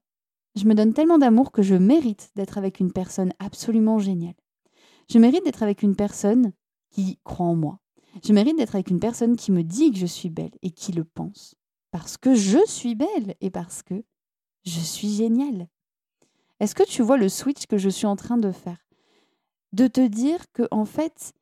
je 0.55 0.67
me 0.67 0.75
donne 0.75 0.93
tellement 0.93 1.19
d'amour 1.19 1.51
que 1.51 1.63
je 1.63 1.75
mérite 1.75 2.31
d'être 2.37 2.59
avec 2.59 2.81
une 2.81 2.93
personne 2.93 3.33
absolument 3.39 3.99
géniale. 3.99 4.35
Je 5.11 5.19
mérite 5.19 5.45
d'être 5.45 5.63
avec 5.63 5.83
une 5.83 5.97
personne 5.97 6.53
qui 6.91 7.19
croit 7.25 7.47
en 7.47 7.57
moi. 7.57 7.79
Je 8.23 8.33
mérite 8.33 8.59
d'être 8.59 8.75
avec 8.75 8.91
une 8.91 9.01
personne 9.01 9.37
qui 9.37 9.51
me 9.51 9.63
dit 9.63 9.91
que 9.91 9.99
je 9.99 10.07
suis 10.07 10.29
belle 10.29 10.53
et 10.61 10.71
qui 10.71 10.93
le 10.93 11.05
pense. 11.05 11.55
Parce 11.91 12.19
que 12.19 12.35
je 12.35 12.59
suis 12.67 12.95
belle 12.95 13.35
et 13.41 13.51
parce 13.51 13.83
que 13.83 14.05
je 14.65 14.81
suis 14.81 15.09
géniale. 15.09 15.69
Est-ce 16.61 16.75
que 16.75 16.87
tu 16.87 17.03
vois 17.03 17.17
le 17.17 17.29
switch 17.29 17.67
que 17.67 17.79
je 17.79 17.89
suis 17.89 18.07
en 18.07 18.17
train 18.17 18.37
de 18.37 18.53
faire? 18.53 18.87
De 19.73 19.87
te 19.87 20.07
dire 20.07 20.53
que, 20.53 20.69
en 20.71 20.85
fait, 20.85 21.33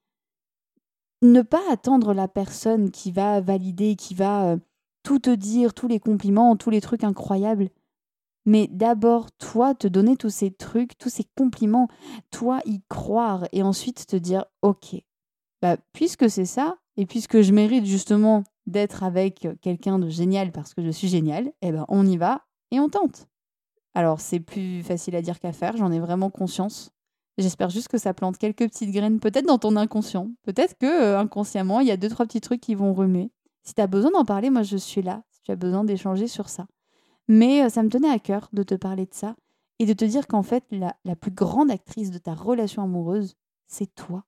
ne 1.23 1.43
pas 1.43 1.62
attendre 1.71 2.15
la 2.15 2.29
personne 2.29 2.91
qui 2.91 3.12
va 3.12 3.41
valider, 3.41 3.97
qui 3.97 4.15
va 4.15 4.53
euh, 4.53 4.57
tout 5.03 5.19
te 5.19 5.31
dire, 5.31 5.75
tous 5.75 5.89
les 5.89 6.00
compliments, 6.00 6.57
tous 6.57 6.71
les 6.71 6.81
trucs 6.81 7.05
incroyables, 7.05 7.71
mais 8.47 8.69
d'abord, 8.69 9.31
toi, 9.33 9.75
te 9.75 9.87
donner 9.87 10.17
tous 10.17 10.31
ces 10.31 10.50
trucs, 10.50 10.97
tous 10.99 11.11
ces 11.11 11.25
compliments, 11.37 11.88
toi, 12.31 12.61
y 12.64 12.81
croire 12.88 13.47
et 13.53 13.62
ensuite 13.62 14.07
te 14.07 14.16
dire, 14.16 14.47
ok, 14.62 14.97
bah, 15.61 15.77
puisque 15.92 16.31
c'est 16.31 16.47
ça, 16.47 16.79
et 16.97 17.07
puisque 17.07 17.42
je 17.42 17.53
mérite 17.53 17.85
justement 17.85 18.44
d'être 18.66 19.03
avec 19.03 19.47
quelqu'un 19.61 19.99
de 19.99 20.09
génial 20.09 20.53
parce 20.53 20.75
que 20.75 20.83
je 20.83 20.90
suis 20.90 21.09
génial, 21.09 21.53
eh 21.62 21.73
ben, 21.73 21.85
on 21.88 22.07
y 22.07 22.16
va 22.16 22.47
et 22.71 22.81
on 22.81 22.88
tente. 22.88 23.29
Alors, 23.94 24.21
c'est 24.21 24.40
plus 24.40 24.83
facile 24.83 25.16
à 25.16 25.23
dire 25.23 25.40
qu'à 25.40 25.53
faire, 25.53 25.77
j'en 25.77 25.90
ai 25.90 25.99
vraiment 25.99 26.31
conscience. 26.31 26.92
J'espère 27.38 27.71
juste 27.71 27.88
que 27.88 27.99
ça 27.99 28.12
plante 28.12 28.38
quelques 28.38 28.69
petites 28.69 28.90
graines, 28.90 29.21
peut-être 29.21 29.47
dans 29.47 29.59
ton 29.59 29.77
inconscient. 29.77 30.31
Peut-être 30.43 30.77
que 30.77 30.87
euh, 30.87 31.19
inconsciemment, 31.19 31.81
il 31.81 31.87
y 31.87 31.90
a 31.90 31.97
deux, 31.97 32.09
trois 32.09 32.27
petits 32.27 32.40
trucs 32.40 32.61
qui 32.61 32.75
vont 32.75 32.93
remuer. 32.93 33.31
Si 33.62 33.75
tu 33.75 33.81
as 33.81 33.87
besoin 33.87 34.11
d'en 34.11 34.25
parler, 34.25 34.51
moi 34.51 34.62
je 34.62 34.77
suis 34.77 35.03
là. 35.03 35.23
Si 35.31 35.40
tu 35.43 35.51
as 35.51 35.57
besoin 35.57 35.85
d'échanger 35.85 36.27
sur 36.27 36.49
ça. 36.49 36.66
Mais 37.29 37.64
euh, 37.64 37.69
ça 37.69 37.83
me 37.83 37.88
tenait 37.88 38.11
à 38.11 38.19
cœur 38.19 38.49
de 38.53 38.62
te 38.62 38.75
parler 38.75 39.07
de 39.07 39.14
ça 39.14 39.37
et 39.79 39.87
de 39.87 39.93
te 39.95 40.05
dire 40.05 40.27
qu'en 40.27 40.43
fait, 40.43 40.64
la, 40.71 40.95
plus 41.16 41.31
grande 41.31 41.71
actrice 41.71 42.11
de 42.11 42.19
ta 42.19 42.35
relation 42.35 42.83
amoureuse, 42.83 43.37
c'est 43.66 43.95
toi. 43.95 44.25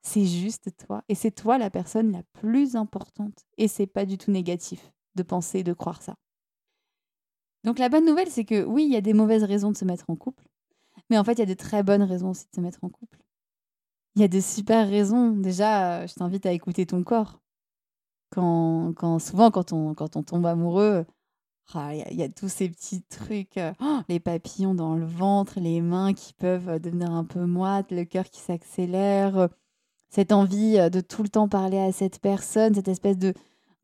C'est 0.00 0.24
juste 0.24 0.70
toi. 0.86 1.02
Et 1.08 1.14
c'est 1.14 1.30
toi 1.30 1.58
la 1.58 1.68
personne 1.68 2.12
la 2.12 2.22
plus 2.32 2.76
importante. 2.76 3.44
Et 3.58 3.68
c'est 3.68 3.86
pas 3.86 4.06
du 4.06 4.16
tout 4.16 4.30
négatif 4.30 4.92
de 5.14 5.22
penser 5.22 5.58
et 5.58 5.64
de 5.64 5.74
croire 5.74 6.00
ça. 6.00 6.14
Donc 7.64 7.78
la 7.78 7.90
bonne 7.90 8.06
nouvelle, 8.06 8.30
c'est 8.30 8.46
que 8.46 8.64
oui, 8.64 8.84
il 8.84 8.92
y 8.92 8.96
a 8.96 9.02
des 9.02 9.12
mauvaises 9.12 9.44
raisons 9.44 9.72
de 9.72 9.76
se 9.76 9.84
mettre 9.84 10.08
en 10.08 10.16
couple. 10.16 10.47
Mais 11.10 11.18
en 11.18 11.24
fait, 11.24 11.34
il 11.34 11.38
y 11.40 11.42
a 11.42 11.46
de 11.46 11.54
très 11.54 11.82
bonnes 11.82 12.02
raisons 12.02 12.30
aussi 12.30 12.46
de 12.50 12.56
se 12.56 12.60
mettre 12.60 12.78
en 12.82 12.88
couple. 12.88 13.18
Il 14.16 14.22
y 14.22 14.24
a 14.24 14.28
de 14.28 14.40
super 14.40 14.88
raisons. 14.88 15.30
Déjà, 15.30 16.06
je 16.06 16.14
t'invite 16.14 16.46
à 16.46 16.52
écouter 16.52 16.86
ton 16.86 17.02
corps. 17.04 17.40
Quand, 18.30 18.92
quand, 18.96 19.18
souvent, 19.18 19.50
quand 19.50 19.72
on, 19.72 19.94
quand 19.94 20.16
on 20.16 20.22
tombe 20.22 20.44
amoureux, 20.44 21.06
ah, 21.74 21.94
il 21.94 22.16
y, 22.16 22.22
a 22.22 22.28
tous 22.30 22.48
ces 22.48 22.68
petits 22.70 23.02
trucs, 23.02 23.58
euh, 23.58 23.74
oh, 23.82 23.98
les 24.08 24.20
papillons 24.20 24.74
dans 24.74 24.96
le 24.96 25.04
ventre, 25.04 25.60
les 25.60 25.82
mains 25.82 26.14
qui 26.14 26.32
peuvent 26.32 26.68
euh, 26.70 26.78
devenir 26.78 27.10
un 27.10 27.24
peu 27.24 27.44
moites, 27.44 27.90
le 27.90 28.04
cœur 28.04 28.24
qui 28.30 28.40
s'accélère, 28.40 29.36
euh, 29.36 29.48
cette 30.08 30.32
envie 30.32 30.78
de 30.90 31.00
tout 31.00 31.22
le 31.22 31.28
temps 31.28 31.48
parler 31.48 31.78
à 31.78 31.92
cette 31.92 32.20
personne, 32.20 32.74
cette 32.74 32.88
espèce 32.88 33.18
de, 33.18 33.34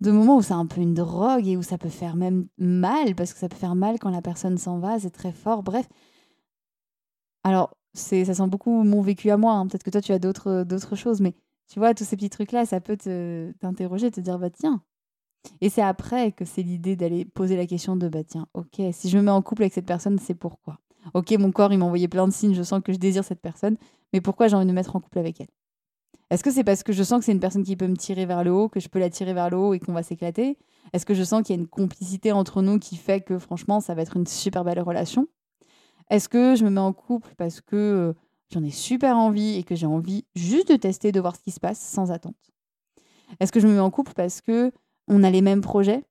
de 0.01 0.11
moment 0.11 0.37
où 0.37 0.43
c'est 0.43 0.55
un 0.55 0.65
peu 0.65 0.81
une 0.81 0.95
drogue 0.95 1.47
et 1.47 1.59
où 1.59 1.63
ça 1.63 1.77
peut 1.77 1.91
faire 1.91 2.17
même 2.17 2.47
mal, 2.57 3.15
parce 3.15 3.35
que 3.35 3.39
ça 3.39 3.51
peut 3.51 3.57
faire 3.57 3.75
mal 3.75 3.99
quand 3.99 4.11
la 4.11 4.23
personne 4.23 4.57
s'en 4.57 4.79
va, 4.79 4.99
c'est 4.99 5.11
très 5.11 5.33
fort, 5.33 5.63
bref. 5.63 5.87
Alors, 7.44 7.76
ça 7.94 8.24
sent 8.24 8.46
beaucoup 8.48 8.83
mon 8.83 9.00
vécu 9.02 9.30
à 9.30 9.37
moi, 9.37 9.52
hein. 9.54 9.66
peut-être 9.66 9.85
que 9.85 9.90
toi 9.90 10.00
tu 10.00 10.12
as 10.12 10.18
d'autres, 10.18 10.64
d'autres 10.64 10.96
choses, 10.96 11.20
mais 11.20 11.35
tu 11.68 11.78
vois, 11.78 11.94
tous 11.94 12.04
ces 12.04 12.16
petits 12.16 12.30
trucs-là, 12.30 12.66
ça 12.66 12.80
peut 12.80 12.96
te, 12.96 13.52
t'interroger, 13.61 14.11
te 14.11 14.20
dire, 14.20 14.38
bah 14.38 14.50
tiens, 14.50 14.83
et 15.61 15.70
c'est 15.70 15.83
après 15.83 16.33
que 16.33 16.44
c'est 16.44 16.62
l'idée 16.62 16.96
d'aller 16.96 17.24
poser 17.24 17.57
la 17.57 17.66
question 17.66 17.96
de 17.96 18.09
bah 18.09 18.24
tiens, 18.24 18.46
ok, 18.54 18.80
si 18.92 19.09
je 19.09 19.18
me 19.18 19.22
mets 19.24 19.30
en 19.30 19.42
couple 19.42 19.62
avec 19.62 19.74
cette 19.74 19.87
personne, 19.87 20.18
c'est 20.18 20.35
pourquoi? 20.35 20.80
Ok, 21.14 21.33
mon 21.33 21.52
corps, 21.52 21.72
il 21.72 21.78
m'a 21.78 21.85
envoyé 21.85 22.09
plein 22.09 22.26
de 22.26 22.33
signes, 22.33 22.54
je 22.54 22.62
sens 22.62 22.80
que 22.83 22.92
je 22.92 22.98
désire 22.98 23.24
cette 23.24 23.40
personne, 23.40 23.76
mais 24.12 24.20
pourquoi 24.20 24.48
j'ai 24.48 24.57
envie 24.57 24.66
de 24.66 24.70
me 24.70 24.74
mettre 24.74 24.96
en 24.96 25.00
couple 25.00 25.18
avec 25.18 25.40
elle? 25.40 25.48
Est-ce 26.30 26.44
que 26.44 26.50
c'est 26.50 26.64
parce 26.64 26.83
que 26.83 26.92
je 26.92 27.02
sens 27.02 27.20
que 27.20 27.24
c'est 27.26 27.33
une 27.33 27.40
personne 27.40 27.64
qui 27.64 27.76
peut 27.76 27.87
me 27.87 27.96
tirer 27.96 28.26
vers 28.26 28.44
le 28.44 28.52
haut, 28.52 28.68
que 28.68 28.80
je 28.80 28.88
peux 28.88 28.98
la 28.98 29.11
tirer 29.11 29.35
vers 29.35 29.50
le 29.50 29.57
haut 29.59 29.74
et 29.74 29.80
qu'on 29.80 29.92
va 29.92 30.02
s'éclater? 30.02 30.59
Est-ce 30.92 31.07
que 31.07 31.14
je 31.14 31.22
sens 31.24 31.42
qu'il 31.42 31.54
y 31.54 31.59
a 31.59 31.61
une 31.61 31.68
complicité 31.68 32.33
entre 32.33 32.62
nous 32.62 32.78
qui 32.78 32.96
fait 32.96 33.20
que 33.20 33.38
franchement, 33.38 33.80
ça 33.80 33.94
va 33.94 34.02
être 34.02 34.16
une 34.16 34.26
super 34.26 34.64
belle 34.64 34.80
relation? 34.80 35.28
Est-ce 36.11 36.29
que 36.29 36.55
je 36.55 36.64
me 36.64 36.71
mets 36.71 36.81
en 36.81 36.93
couple 36.93 37.35
parce 37.37 37.61
que 37.61 37.77
euh, 37.77 38.12
j'en 38.51 38.62
ai 38.62 38.71
super 38.71 39.17
envie 39.17 39.57
et 39.57 39.62
que 39.62 39.75
j'ai 39.75 39.87
envie 39.87 40.25
juste 40.35 40.71
de 40.71 40.77
tester, 40.77 41.12
de 41.12 41.21
voir 41.21 41.37
ce 41.37 41.43
qui 41.43 41.51
se 41.51 41.61
passe 41.61 41.81
sans 41.81 42.11
attente? 42.11 42.53
Est-ce 43.40 43.53
que 43.53 43.61
je 43.61 43.67
me 43.67 43.75
mets 43.75 43.81
en 43.81 43.90
couple 43.90 44.12
parce 44.14 44.40
que 44.40 44.73
on 45.09 45.23
a 45.23 45.31
les 45.31 45.43
mêmes 45.43 45.61
projets? 45.61 46.05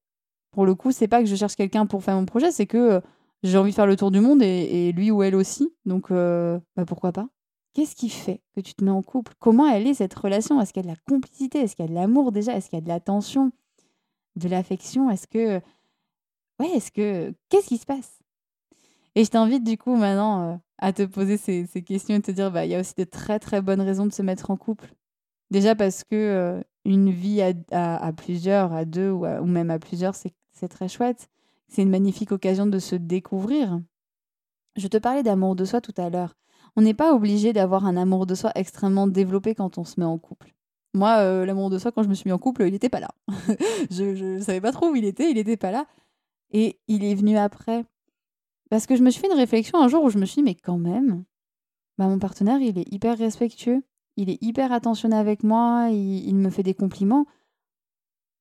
Pour 0.52 0.66
le 0.66 0.76
coup, 0.76 0.92
c'est 0.92 1.08
pas 1.08 1.20
que 1.22 1.26
je 1.26 1.36
cherche 1.36 1.56
quelqu'un 1.56 1.86
pour 1.86 2.04
faire 2.04 2.16
mon 2.16 2.26
projet, 2.26 2.52
c'est 2.52 2.68
que 2.68 2.78
euh, 2.78 3.02
j'ai 3.44 3.58
envie 3.58 3.72
de 3.72 3.76
faire 3.76 3.88
le 3.88 3.96
tour 3.96 4.12
du 4.12 4.20
monde 4.20 4.42
et, 4.42 4.92
lui 4.94 5.12
ou 5.12 5.24
elle 5.24 5.36
aussi. 5.36 5.74
Donc, 5.86 6.12
euh, 6.12 6.60
bah 6.76 6.86
pourquoi 6.86 7.12
pas? 7.12 7.28
Qu'est-ce 7.74 7.96
qui 7.96 8.10
fait 8.10 8.42
que 8.56 8.62
tu 8.62 8.76
te 8.76 8.84
mets 8.84 8.92
en 8.92 9.02
couple? 9.02 9.34
Comment 9.40 9.68
elle 9.68 9.88
est 9.88 9.96
cette 9.96 10.14
relation? 10.14 10.62
Est-ce 10.62 10.74
qu'il 10.74 10.86
y 10.86 10.88
a 10.88 10.92
de 10.92 10.96
la 10.96 11.02
complicité? 11.12 11.60
Est-ce 11.60 11.76
qu'il 11.76 11.86
y 11.86 11.88
a 11.88 11.90
de 11.90 11.96
l'amour 11.96 12.32
déjà? 12.32 12.56
Est-ce 12.56 12.70
qu'il 12.70 12.78
y 12.78 12.82
a 12.82 12.84
de 12.84 12.88
l'attention? 12.88 13.52
De 14.36 14.48
l'affection? 14.48 15.10
Est-ce 15.10 15.28
que. 15.28 15.60
Ouais, 16.60 16.70
est-ce 16.76 16.92
que. 16.92 17.34
Qu'est-ce 17.50 17.68
qui 17.68 17.78
se 17.78 17.86
passe? 17.86 18.23
Et 19.16 19.24
je 19.24 19.30
t'invite 19.30 19.64
du 19.64 19.78
coup 19.78 19.96
maintenant 19.96 20.54
euh, 20.54 20.56
à 20.80 20.94
te 20.94 21.04
poser 21.04 21.38
ces, 21.38 21.66
questions 21.84 22.16
et 22.16 22.22
te 22.22 22.32
dire 22.32 22.52
bah, 22.52 22.66
il 22.66 22.72
y 22.72 22.76
a 22.76 22.80
aussi 22.80 22.96
de 22.98 23.04
très 23.04 23.40
très 23.40 23.62
bonnes 23.62 23.82
raisons 23.82 24.06
de 24.06 24.14
se 24.14 24.22
mettre 24.22 24.52
en 24.52 24.58
couple. 24.58 24.94
Déjà 25.52 25.76
parce 25.76 26.04
que 26.04 26.64
une 26.86 27.12
vie 27.12 27.42
à, 27.72 28.14
plusieurs, 28.14 28.74
à 28.74 28.86
deux 28.86 29.12
ou, 29.12 29.46
même 29.46 29.70
à 29.70 29.80
plusieurs, 29.80 30.16
c'est 30.16 30.68
très 30.68 30.88
chouette. 30.88 31.30
C'est 31.68 31.82
une 31.82 31.90
magnifique 31.90 32.32
occasion 32.32 32.66
de 32.66 32.80
se 32.80 32.96
découvrir. 32.96 33.80
Je 34.76 34.88
te 34.88 34.98
parlais 34.98 35.24
d'amour 35.24 35.56
de 35.56 35.66
soi 35.66 35.82
tout 35.82 35.94
à 35.98 36.10
l'heure. 36.10 36.36
On 36.76 36.82
n'est 36.82 36.94
pas 36.94 37.14
obligé 37.14 37.54
d'avoir 37.54 37.86
un 37.86 37.98
amour 37.98 38.26
de 38.26 38.36
soi 38.36 38.52
extrêmement 38.56 39.08
développé 39.08 39.54
quand 39.54 39.78
on 39.78 39.84
se 39.84 40.00
met 40.00 40.06
en 40.06 40.18
couple. 40.18 40.54
Moi, 40.96 41.18
euh, 41.20 41.46
l'amour 41.46 41.70
de 41.70 41.78
soi, 41.78 41.92
quand 41.92 42.04
je 42.04 42.10
me 42.10 42.14
suis 42.14 42.28
mis 42.28 42.34
en 42.34 42.40
couple, 42.40 42.64
il 42.64 42.72
n'était 42.72 42.90
pas 42.90 43.00
là. 43.00 43.10
je 43.92 44.36
ne 44.36 44.40
savais 44.40 44.62
pas 44.62 44.72
trop 44.72 44.90
où 44.90 44.96
il 44.96 45.06
était, 45.06 45.30
il 45.30 45.36
n'était 45.36 45.58
pas 45.58 45.72
là. 45.72 45.86
Et 46.52 46.80
il 46.88 47.04
est 47.04 47.16
venu 47.16 47.38
après. 47.38 47.86
Parce 48.74 48.88
que 48.88 48.96
je 48.96 49.04
me 49.04 49.12
suis 49.12 49.22
fait 49.22 49.28
une 49.28 49.38
réflexion 49.38 49.80
un 49.80 49.88
jour 49.88 50.04
où 50.04 50.10
je 50.10 50.18
me 50.18 50.26
suis 50.26 50.42
dit, 50.42 50.42
mais 50.42 50.56
quand 50.56 50.80
même, 50.80 51.26
bah, 52.00 52.08
mon 52.08 52.18
partenaire, 52.18 52.60
il 52.60 52.80
est 52.80 52.92
hyper 52.92 53.16
respectueux, 53.16 53.84
il 54.18 54.32
est 54.32 54.42
hyper 54.42 54.72
attentionné 54.72 55.16
avec 55.16 55.44
moi, 55.44 55.90
il, 55.92 56.34
me 56.34 56.50
fait 56.50 56.64
des 56.64 56.74
compliments. 56.74 57.28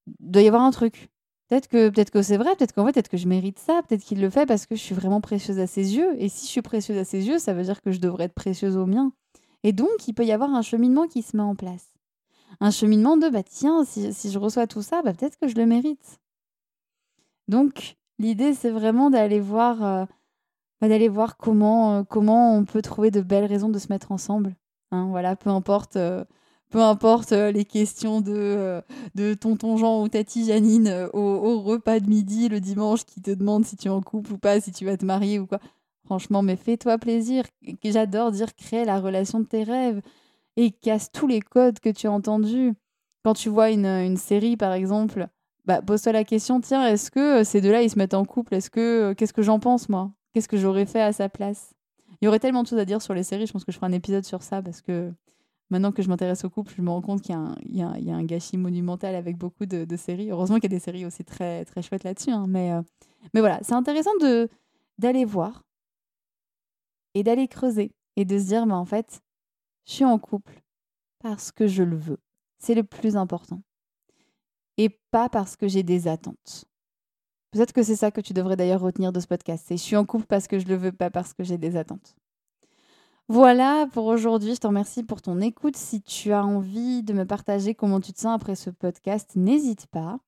Il 0.07 0.31
doit 0.31 0.41
y 0.41 0.49
avoir 0.49 0.63
un 0.63 0.71
truc. 0.71 1.11
Peut-être 1.49 1.69
que, 1.69 1.91
peut 1.91 2.05
que 2.05 2.23
c'est 2.23 2.39
vrai, 2.39 2.57
peut-être 2.57 2.73
qu'en 2.73 2.87
fait, 2.87 2.93
peut-être 2.93 3.11
que 3.11 3.19
je 3.19 3.29
mérite 3.29 3.59
ça, 3.59 3.83
peut-être 3.87 4.03
qu'il 4.03 4.23
le 4.23 4.31
fait 4.31 4.47
parce 4.47 4.65
que 4.65 4.75
je 4.75 4.81
suis 4.81 4.95
vraiment 4.95 5.21
précieuse 5.21 5.59
à 5.59 5.67
ses 5.67 5.97
yeux. 5.97 6.15
Et 6.17 6.31
si 6.31 6.47
je 6.47 6.51
suis 6.51 6.63
précieuse 6.63 6.97
à 6.97 7.05
ses 7.05 7.29
yeux, 7.29 7.39
ça 7.39 7.53
veut 7.53 7.65
dire 7.65 7.83
que 7.83 7.91
je 7.91 8.01
devrais 8.01 8.25
être 8.25 8.33
précieuse 8.33 8.79
aux 8.79 8.87
miens. 8.87 9.13
Et 9.65 9.75
donc, 9.75 10.09
il 10.09 10.15
peut 10.15 10.25
y 10.25 10.33
avoir 10.33 10.55
un 10.55 10.63
cheminement 10.63 11.09
qui 11.09 11.21
se 11.21 11.37
met 11.37 11.43
en 11.43 11.57
place. 11.57 11.93
Un 12.61 12.71
cheminement 12.71 13.19
de, 13.19 13.29
bah 13.29 13.43
tiens, 13.43 13.85
si, 13.85 14.11
je 14.31 14.39
reçois 14.39 14.67
tout 14.67 14.81
ça, 14.81 15.03
bah, 15.03 15.13
peut-être 15.13 15.37
que 15.37 15.47
je 15.47 15.57
le 15.57 15.67
mérite. 15.67 16.21
Donc, 17.49 17.97
l'idée, 18.19 18.55
c'est 18.55 18.71
vraiment 18.71 19.11
d'aller 19.11 19.39
voir, 19.39 19.85
euh, 19.85 20.07
d'aller 20.89 21.09
voir 21.09 21.37
comment, 21.37 21.99
euh, 21.99 22.03
comment 22.03 22.57
on 22.57 22.65
peut 22.65 22.83
trouver 22.83 23.11
de 23.11 23.21
belles 23.21 23.45
raisons 23.45 23.69
de 23.69 23.79
se 23.79 23.89
mettre 23.91 24.13
ensemble. 24.13 24.55
Hein, 24.91 25.07
voilà, 25.11 25.37
peu 25.37 25.51
importe, 25.51 25.97
euh, 25.97 26.25
peu 26.71 26.81
importe 26.81 27.33
les 27.33 27.65
questions 27.65 28.21
de, 28.21 28.83
de 29.15 29.35
tonton 29.35 29.77
Jean 29.77 30.03
ou 30.03 30.09
tati 30.09 30.47
Janine 30.47 31.09
au, 31.13 31.19
au, 31.21 31.61
repas 31.61 32.01
de 32.01 32.09
midi 32.09 32.49
le 32.49 32.61
dimanche 32.61 33.05
qui 33.05 33.21
te 33.21 33.31
demande 33.31 33.65
si 33.65 33.77
tu 33.77 33.89
es 33.89 33.91
en 33.91 34.01
couple 34.01 34.33
ou 34.33 34.39
pas, 34.39 34.61
si 34.61 34.73
tu 34.73 34.85
vas 34.85 34.97
te 34.97 35.05
marier 35.05 35.39
ou 35.39 35.47
quoi. 35.47 35.59
Franchement, 36.05 36.43
mais 36.43 36.57
fais-toi 36.57 36.99
plaisir. 36.99 37.45
J'adore 37.85 38.33
dire 38.33 38.55
créer 38.55 38.85
la 38.85 39.01
relation 39.01 39.41
de 39.41 39.45
tes 39.45 39.63
rêves 39.63 40.03
et 40.57 40.71
casse 40.71 41.11
tous 41.13 41.27
les 41.27 41.41
codes 41.41 41.79
que 41.81 41.91
tu 41.91 42.07
as 42.07 42.13
entendus. 42.13 42.75
Quand 43.25 43.35
tu 43.35 43.49
vois 43.49 43.71
une, 43.71 43.87
une 43.87 44.17
série, 44.17 44.57
par 44.57 44.73
exemple, 44.73 45.29
bah, 45.65 45.81
pose-toi 45.81 46.13
la 46.13 46.25
question 46.25 46.61
tiens, 46.61 46.87
est-ce 46.87 47.11
que 47.11 47.41
euh, 47.41 47.45
ces 47.45 47.61
deux-là, 47.61 47.83
ils 47.83 47.91
se 47.91 47.99
mettent 47.99 48.15
en 48.15 48.25
couple? 48.25 48.55
Est-ce 48.55 48.71
que 48.71 48.81
euh, 48.81 49.15
Qu'est-ce 49.15 49.33
que 49.33 49.43
j'en 49.43 49.61
pense, 49.61 49.89
moi? 49.89 50.11
Qu'est-ce 50.33 50.49
que 50.49 50.57
j'aurais 50.57 50.87
fait 50.87 51.03
à 51.03 51.13
sa 51.13 51.29
place? 51.29 51.75
Il 52.21 52.27
y 52.27 52.29
aurait 52.29 52.39
tellement 52.39 52.63
de 52.63 52.69
choses 52.69 52.79
à 52.79 52.85
dire 52.85 53.03
sur 53.03 53.15
les 53.15 53.23
séries. 53.23 53.47
Je 53.47 53.53
pense 53.53 53.65
que 53.65 53.73
je 53.73 53.77
ferai 53.77 53.89
un 53.89 53.93
épisode 53.93 54.25
sur 54.25 54.43
ça 54.43 54.63
parce 54.63 54.81
que 54.81 55.13
maintenant 55.71 55.93
que 55.93 56.03
je 56.03 56.09
m'intéresse 56.09 56.45
au 56.45 56.51
couple, 56.51 56.73
je 56.77 56.83
me 56.83 56.91
rends 56.91 57.03
compte 57.03 57.23
qu'il 57.23 57.35
y, 57.71 57.83
a 57.83 58.15
un 58.15 58.25
gâchis 58.25 58.57
monumental 58.57 59.15
avec 59.15 59.37
beaucoup 59.37 59.67
de, 59.67 59.85
de 59.85 59.97
séries. 59.97 60.31
Heureusement 60.31 60.57
qu'il 60.57 60.71
y 60.71 60.75
a 60.75 60.77
des 60.77 60.83
séries 60.83 61.05
aussi 61.05 61.25
très, 61.25 61.65
très 61.65 61.83
chouettes 61.83 62.05
là-dessus. 62.05 62.31
Hein, 62.31 62.47
mais, 62.49 62.73
euh, 62.73 62.83
mais 63.35 63.41
voilà, 63.41 63.59
c'est 63.63 63.75
intéressant 63.75 64.13
d'aller 64.99 65.25
voir 65.25 65.65
et 67.15 67.23
d'aller 67.23 67.49
creuser 67.49 67.93
et 68.17 68.25
de 68.25 68.39
se 68.39 68.45
dire, 68.45 68.63
en 68.63 68.85
fait, 68.85 69.21
je 69.87 69.93
suis 69.93 70.05
en 70.05 70.19
couple 70.19 70.63
parce 71.19 71.53
que 71.53 71.67
je 71.67 71.83
le 71.83 71.97
veux. 71.97 72.19
C'est 72.59 72.75
le 72.75 72.85
plus 72.85 73.17
important. 73.17 73.63
Et 74.77 74.89
pas 75.11 75.29
parce 75.29 75.57
que 75.57 75.69
j'ai 75.69 75.83
des 75.83 76.09
attentes. 76.09 76.65
Peut-être 77.53 77.73
que 77.73 77.83
c'est 77.83 77.97
ça 77.97 78.11
que 78.11 78.21
tu 78.21 78.33
devrais 78.33 78.57
d'ailleurs 78.57 78.81
retenir 78.81 79.13
de 79.13 79.21
ce 79.21 79.27
podcast. 79.27 79.65
C'est 79.69 79.77
je 79.77 79.83
suis 79.83 79.97
en 79.97 80.07
couple 80.07 80.27
parce 80.27 80.49
que 80.49 80.59
je 80.59 80.67
le 80.67 80.75
veux, 80.75 80.93
pas 80.93 81.11
parce 81.11 81.35
que 81.35 81.45
j'ai 81.45 81.59
des 81.59 81.77
attentes. 81.77 82.17
Voilà 83.29 83.87
pour 83.93 84.07
aujourd'hui. 84.07 84.55
Je 84.55 84.61
te 84.61 84.67
remercie 84.67 85.03
pour 85.03 85.23
ton 85.23 85.41
écoute. 85.41 85.77
Si 85.77 86.03
tu 86.03 86.33
as 86.33 86.45
envie 86.45 87.03
de 87.03 87.13
me 87.13 87.25
partager 87.25 87.75
comment 87.75 88.01
tu 88.01 88.13
te 88.13 88.21
sens 88.21 88.35
après 88.35 88.55
ce 88.55 88.71
podcast, 88.71 89.33
n'hésite 89.37 89.87
pas. 89.87 90.19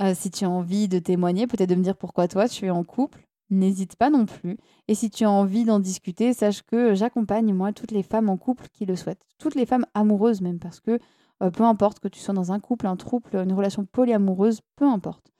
Euh, 0.00 0.14
si 0.14 0.30
tu 0.30 0.44
as 0.44 0.50
envie 0.50 0.88
de 0.88 0.98
témoigner, 0.98 1.46
peut-être 1.46 1.68
de 1.68 1.74
me 1.74 1.82
dire 1.82 1.96
pourquoi 1.96 2.28
toi 2.28 2.48
tu 2.48 2.66
es 2.66 2.70
en 2.70 2.84
couple, 2.84 3.26
n'hésite 3.50 3.96
pas 3.96 4.08
non 4.08 4.24
plus. 4.24 4.56
Et 4.88 4.94
si 4.94 5.10
tu 5.10 5.24
as 5.24 5.30
envie 5.30 5.64
d'en 5.64 5.80
discuter, 5.80 6.32
sache 6.32 6.62
que 6.62 6.94
j'accompagne 6.94 7.52
moi 7.52 7.72
toutes 7.72 7.90
les 7.90 8.02
femmes 8.02 8.30
en 8.30 8.36
couple 8.36 8.68
qui 8.72 8.86
le 8.86 8.96
souhaitent, 8.96 9.26
toutes 9.38 9.56
les 9.56 9.66
femmes 9.66 9.86
amoureuses 9.94 10.40
même, 10.40 10.58
parce 10.58 10.80
que 10.80 10.98
euh, 11.42 11.50
peu 11.50 11.64
importe 11.64 12.00
que 12.00 12.08
tu 12.08 12.20
sois 12.20 12.34
dans 12.34 12.52
un 12.52 12.60
couple, 12.60 12.86
un 12.86 12.96
trouble, 12.96 13.28
une 13.34 13.52
relation 13.52 13.84
polyamoureuse, 13.84 14.60
peu 14.76 14.86
importe. 14.86 15.30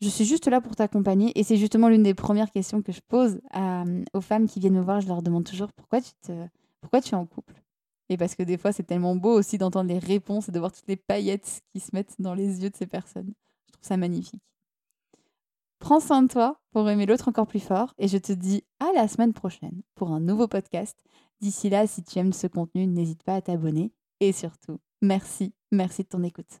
Je 0.00 0.08
suis 0.08 0.24
juste 0.24 0.46
là 0.46 0.60
pour 0.60 0.76
t'accompagner 0.76 1.38
et 1.38 1.44
c'est 1.44 1.58
justement 1.58 1.88
l'une 1.88 2.02
des 2.02 2.14
premières 2.14 2.50
questions 2.50 2.80
que 2.80 2.90
je 2.92 3.00
pose 3.06 3.40
euh, 3.54 4.04
aux 4.14 4.20
femmes 4.22 4.48
qui 4.48 4.58
viennent 4.58 4.74
me 4.74 4.80
voir. 4.80 5.00
Je 5.00 5.08
leur 5.08 5.22
demande 5.22 5.44
toujours 5.44 5.72
pourquoi 5.72 6.00
tu, 6.00 6.10
pourquoi 6.80 7.02
tu 7.02 7.10
es 7.10 7.18
en 7.18 7.26
couple? 7.26 7.54
Et 8.08 8.16
parce 8.16 8.34
que 8.34 8.42
des 8.42 8.56
fois, 8.56 8.72
c'est 8.72 8.82
tellement 8.82 9.14
beau 9.14 9.32
aussi 9.38 9.58
d'entendre 9.58 9.88
les 9.88 9.98
réponses 9.98 10.48
et 10.48 10.52
de 10.52 10.58
voir 10.58 10.72
toutes 10.72 10.88
les 10.88 10.96
paillettes 10.96 11.62
qui 11.72 11.80
se 11.80 11.90
mettent 11.92 12.16
dans 12.18 12.34
les 12.34 12.62
yeux 12.62 12.70
de 12.70 12.76
ces 12.76 12.86
personnes. 12.86 13.32
Je 13.66 13.72
trouve 13.72 13.86
ça 13.86 13.96
magnifique. 13.96 14.42
Prends 15.78 16.00
soin 16.00 16.22
de 16.22 16.28
toi 16.28 16.60
pour 16.72 16.88
aimer 16.88 17.06
l'autre 17.06 17.28
encore 17.28 17.46
plus 17.46 17.60
fort 17.60 17.94
et 17.98 18.08
je 18.08 18.18
te 18.18 18.32
dis 18.32 18.64
à 18.80 18.92
la 18.94 19.06
semaine 19.06 19.32
prochaine 19.32 19.82
pour 19.94 20.10
un 20.10 20.20
nouveau 20.20 20.48
podcast. 20.48 20.98
D'ici 21.40 21.70
là, 21.70 21.86
si 21.86 22.02
tu 22.02 22.18
aimes 22.18 22.32
ce 22.32 22.46
contenu, 22.46 22.86
n'hésite 22.86 23.22
pas 23.22 23.34
à 23.34 23.40
t'abonner 23.40 23.92
et 24.20 24.32
surtout, 24.32 24.78
merci, 25.00 25.54
merci 25.70 26.02
de 26.02 26.08
ton 26.08 26.22
écoute. 26.22 26.60